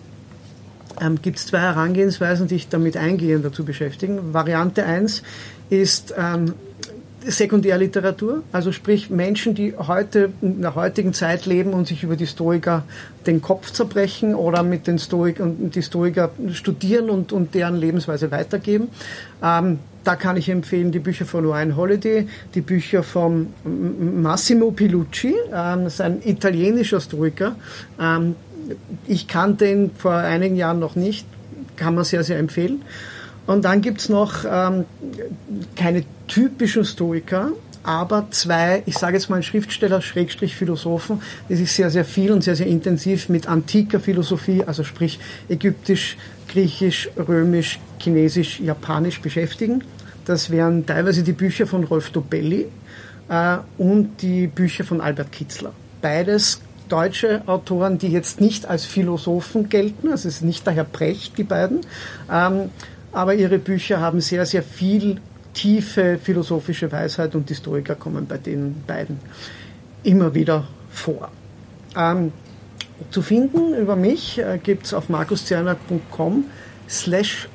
ähm, 1.00 1.20
gibt 1.20 1.38
es 1.38 1.46
zwei 1.46 1.60
Herangehensweisen, 1.60 2.46
die 2.46 2.56
ich 2.56 2.68
damit 2.68 2.96
eingehend 2.96 3.44
dazu 3.44 3.64
beschäftigen. 3.64 4.32
Variante 4.32 4.84
1 4.84 5.22
ist 5.70 6.14
ähm, 6.16 6.54
Sekundärliteratur, 7.26 8.42
also 8.52 8.72
sprich 8.72 9.10
Menschen, 9.10 9.54
die 9.54 9.74
heute 9.76 10.32
in 10.42 10.60
der 10.60 10.74
heutigen 10.74 11.12
Zeit 11.12 11.46
leben 11.46 11.72
und 11.72 11.86
sich 11.86 12.02
über 12.02 12.16
die 12.16 12.26
Stoiker 12.26 12.84
den 13.26 13.40
Kopf 13.42 13.70
zerbrechen 13.70 14.34
oder 14.34 14.62
mit 14.62 14.86
den 14.86 14.98
Stoikern 14.98 15.70
die 15.70 15.82
Stoiker 15.82 16.30
studieren 16.52 17.10
und, 17.10 17.32
und 17.32 17.54
deren 17.54 17.76
Lebensweise 17.76 18.30
weitergeben. 18.30 18.88
Ähm, 19.42 19.78
da 20.04 20.16
kann 20.16 20.36
ich 20.36 20.48
empfehlen 20.50 20.92
die 20.92 20.98
Bücher 20.98 21.24
von 21.24 21.46
Ryan 21.46 21.76
Holiday, 21.76 22.28
die 22.54 22.60
Bücher 22.60 23.02
von 23.02 23.48
Massimo 23.64 24.70
Pilucci, 24.70 25.34
ähm, 25.52 25.84
das 25.84 25.94
ist 25.94 26.00
ein 26.00 26.20
italienischer 26.22 27.00
Stoiker. 27.00 27.56
Ähm, 27.98 28.36
ich 29.06 29.28
kannte 29.28 29.70
ihn 29.70 29.90
vor 29.96 30.14
einigen 30.14 30.56
Jahren 30.56 30.78
noch 30.78 30.96
nicht, 30.96 31.26
kann 31.76 31.94
man 31.94 32.04
sehr, 32.04 32.24
sehr 32.24 32.38
empfehlen. 32.38 32.82
Und 33.46 33.64
dann 33.64 33.80
gibt 33.80 34.00
es 34.00 34.08
noch 34.08 34.44
ähm, 34.48 34.84
keine 35.76 36.04
typischen 36.28 36.84
Stoiker, 36.84 37.52
aber 37.82 38.28
zwei, 38.30 38.82
ich 38.86 38.96
sage 38.96 39.16
jetzt 39.16 39.28
mal 39.28 39.42
Schriftsteller, 39.42 40.00
Schrägstrich 40.00 40.56
Philosophen, 40.56 41.20
die 41.48 41.56
sich 41.56 41.70
sehr, 41.72 41.90
sehr 41.90 42.06
viel 42.06 42.32
und 42.32 42.42
sehr, 42.42 42.56
sehr 42.56 42.66
intensiv 42.66 43.28
mit 43.28 43.46
antiker 43.46 44.00
Philosophie, 44.00 44.64
also 44.64 44.84
sprich 44.84 45.18
Ägyptisch, 45.48 46.16
Griechisch, 46.48 47.10
Römisch, 47.16 47.78
Chinesisch, 47.98 48.60
Japanisch 48.60 49.20
beschäftigen. 49.20 49.84
Das 50.24 50.48
wären 50.48 50.86
teilweise 50.86 51.22
die 51.22 51.32
Bücher 51.32 51.66
von 51.66 51.84
Rolf 51.84 52.08
Dobelli 52.10 52.68
äh, 53.28 53.58
und 53.76 54.22
die 54.22 54.46
Bücher 54.46 54.84
von 54.84 55.02
Albert 55.02 55.32
Kitzler. 55.32 55.72
Beides 56.00 56.62
deutsche 56.88 57.42
Autoren, 57.46 57.98
die 57.98 58.08
jetzt 58.08 58.40
nicht 58.40 58.66
als 58.66 58.84
Philosophen 58.84 59.68
gelten, 59.68 60.08
also 60.08 60.28
es 60.28 60.36
ist 60.36 60.42
nicht 60.42 60.66
daher 60.66 60.84
Brecht, 60.84 61.36
die 61.38 61.44
beiden, 61.44 61.80
ähm, 62.30 62.70
aber 63.14 63.34
ihre 63.34 63.58
Bücher 63.58 64.00
haben 64.00 64.20
sehr, 64.20 64.44
sehr 64.44 64.62
viel 64.62 65.20
tiefe 65.54 66.18
philosophische 66.22 66.90
Weisheit 66.90 67.34
und 67.34 67.48
Historiker 67.48 67.94
kommen 67.94 68.26
bei 68.26 68.38
den 68.38 68.82
beiden 68.86 69.18
immer 70.02 70.34
wieder 70.34 70.64
vor. 70.90 71.30
Ähm, 71.96 72.32
zu 73.10 73.22
finden 73.22 73.74
über 73.74 73.96
mich 73.96 74.38
äh, 74.38 74.58
gibt 74.62 74.86
es 74.86 74.94
auf 74.94 75.08
markuszerner.com 75.08 76.44
slash 76.88 77.48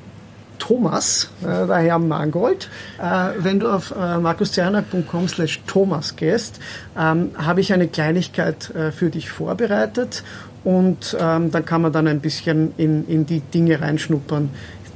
Thomas, 0.58 1.30
äh, 1.42 1.66
der 1.66 1.76
Herr 1.76 1.98
Mangold. 1.98 2.68
Äh, 2.98 3.30
wenn 3.38 3.60
du 3.60 3.68
auf 3.68 3.92
äh, 3.92 4.18
markuszerner.com 4.18 5.28
slash 5.28 5.60
Thomas 5.66 6.16
gehst, 6.16 6.60
ähm, 6.98 7.30
habe 7.36 7.60
ich 7.60 7.72
eine 7.72 7.88
Kleinigkeit 7.88 8.70
äh, 8.74 8.92
für 8.92 9.10
dich 9.10 9.30
vorbereitet 9.30 10.22
und 10.62 11.16
ähm, 11.18 11.50
dann 11.50 11.64
kann 11.64 11.82
man 11.82 11.92
dann 11.92 12.06
ein 12.06 12.20
bisschen 12.20 12.74
in, 12.76 13.08
in 13.08 13.24
die 13.24 13.40
Dinge 13.40 13.80
reinschnuppern, 13.80 14.50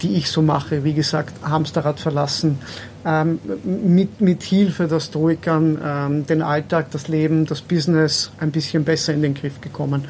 die 0.05 0.17
ich 0.17 0.31
so 0.31 0.43
mache. 0.43 0.85
Wie 0.85 0.93
gesagt, 0.93 1.33
Hamsterrad 1.43 1.99
verlassen, 1.99 2.59
ähm, 3.07 3.41
mit, 3.65 4.21
mit 4.21 4.43
Hilfe 4.43 4.87
der 4.87 5.01
Stoikern 5.01 5.79
ähm, 5.83 6.27
den 6.27 6.43
Alltag, 6.43 6.91
das 6.91 7.09
Leben, 7.09 7.47
das 7.47 7.63
Business 7.63 8.31
ein 8.39 8.51
bisschen 8.51 8.85
besser 8.85 9.15
in 9.15 9.23
den 9.23 9.35
Griff 9.35 9.61
gekommen. 9.61 10.05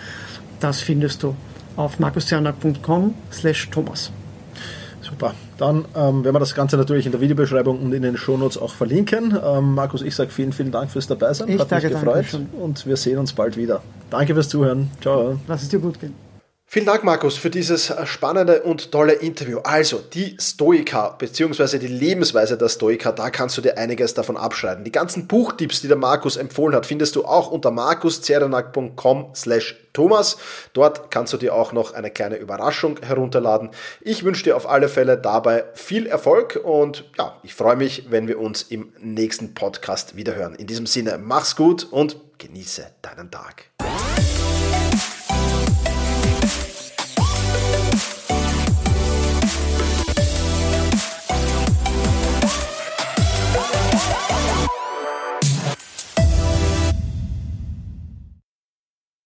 Das 0.61 0.81
findest 0.81 1.23
du 1.23 1.35
auf 1.77 2.01
markuszerner.com 2.01 3.15
slash 3.33 3.71
Thomas. 3.71 4.11
Super. 5.01 5.35
Dann 5.59 5.85
ähm, 5.95 6.25
werden 6.25 6.35
wir 6.35 6.41
das 6.41 6.55
Ganze 6.55 6.77
natürlich 6.77 7.07
in 7.07 7.13
der 7.13 7.21
Videobeschreibung 7.21 7.79
und 7.79 7.93
in 7.93 8.03
den 8.03 8.17
Shownotes 8.17 8.59
auch 8.59 8.75
verlinken. 8.75 9.39
Ähm, 9.45 9.75
Markus, 9.75 10.03
ich 10.03 10.15
sage 10.15 10.31
vielen, 10.31 10.53
vielen 10.53 10.73
Dank 10.73 10.91
fürs 10.91 11.07
Dabeisein. 11.07 11.49
Ich 11.51 11.61
Hat 11.61 11.71
danke, 11.71 11.89
mich 11.89 12.01
gefreut 12.01 12.41
und 12.61 12.85
wir 12.87 12.97
sehen 12.97 13.19
uns 13.19 13.33
bald 13.33 13.57
wieder. 13.57 13.83
Danke 14.11 14.35
fürs 14.35 14.49
Zuhören. 14.49 14.91
Ciao. 15.01 15.39
Lass 15.47 15.63
es 15.63 15.69
dir 15.69 15.79
gut 15.79 16.01
gehen. 16.01 16.24
Vielen 16.75 16.87
Dank, 16.87 17.05
Markus, 17.05 17.37
für 17.37 17.51
dieses 17.51 17.95
spannende 18.05 18.63
und 18.63 18.91
tolle 18.91 19.13
Interview. 19.13 19.61
Also, 19.61 20.01
die 20.13 20.37
Stoiker, 20.41 21.15
beziehungsweise 21.17 21.79
die 21.79 21.87
Lebensweise 21.87 22.59
der 22.59 22.69
Stoiker, 22.69 23.13
da 23.13 23.31
kannst 23.31 23.57
du 23.57 23.61
dir 23.61 23.79
einiges 23.79 24.15
davon 24.15 24.37
abschreiben. 24.37 24.83
Die 24.83 24.91
ganzen 24.91 25.29
Buchtipps, 25.29 25.83
die 25.83 25.87
der 25.87 25.97
Markus 25.97 26.37
empfohlen 26.37 26.75
hat, 26.75 26.85
findest 26.85 27.15
du 27.15 27.27
auch 27.27 27.53
unter 27.53 27.71
markuszerenak.com 27.71 29.37
slash 29.37 29.77
Thomas. 29.93 30.37
Dort 30.73 31.13
kannst 31.13 31.33
du 31.33 31.37
dir 31.37 31.55
auch 31.55 31.71
noch 31.71 31.95
eine 31.95 32.11
kleine 32.11 32.39
Überraschung 32.39 32.99
herunterladen. 33.01 33.71
Ich 34.01 34.25
wünsche 34.25 34.43
dir 34.43 34.57
auf 34.57 34.69
alle 34.69 34.89
Fälle 34.89 35.17
dabei 35.17 35.67
viel 35.75 36.09
Erfolg 36.09 36.59
und 36.61 37.05
ja, 37.17 37.39
ich 37.45 37.55
freue 37.55 37.77
mich, 37.77 38.11
wenn 38.11 38.27
wir 38.27 38.41
uns 38.41 38.63
im 38.63 38.93
nächsten 38.99 39.55
Podcast 39.55 40.17
wiederhören. 40.17 40.57
In 40.57 40.67
diesem 40.67 40.87
Sinne, 40.87 41.19
mach's 41.23 41.55
gut 41.55 41.87
und 41.93 42.17
genieße 42.39 42.85
deinen 43.01 43.31
Tag. 43.31 43.67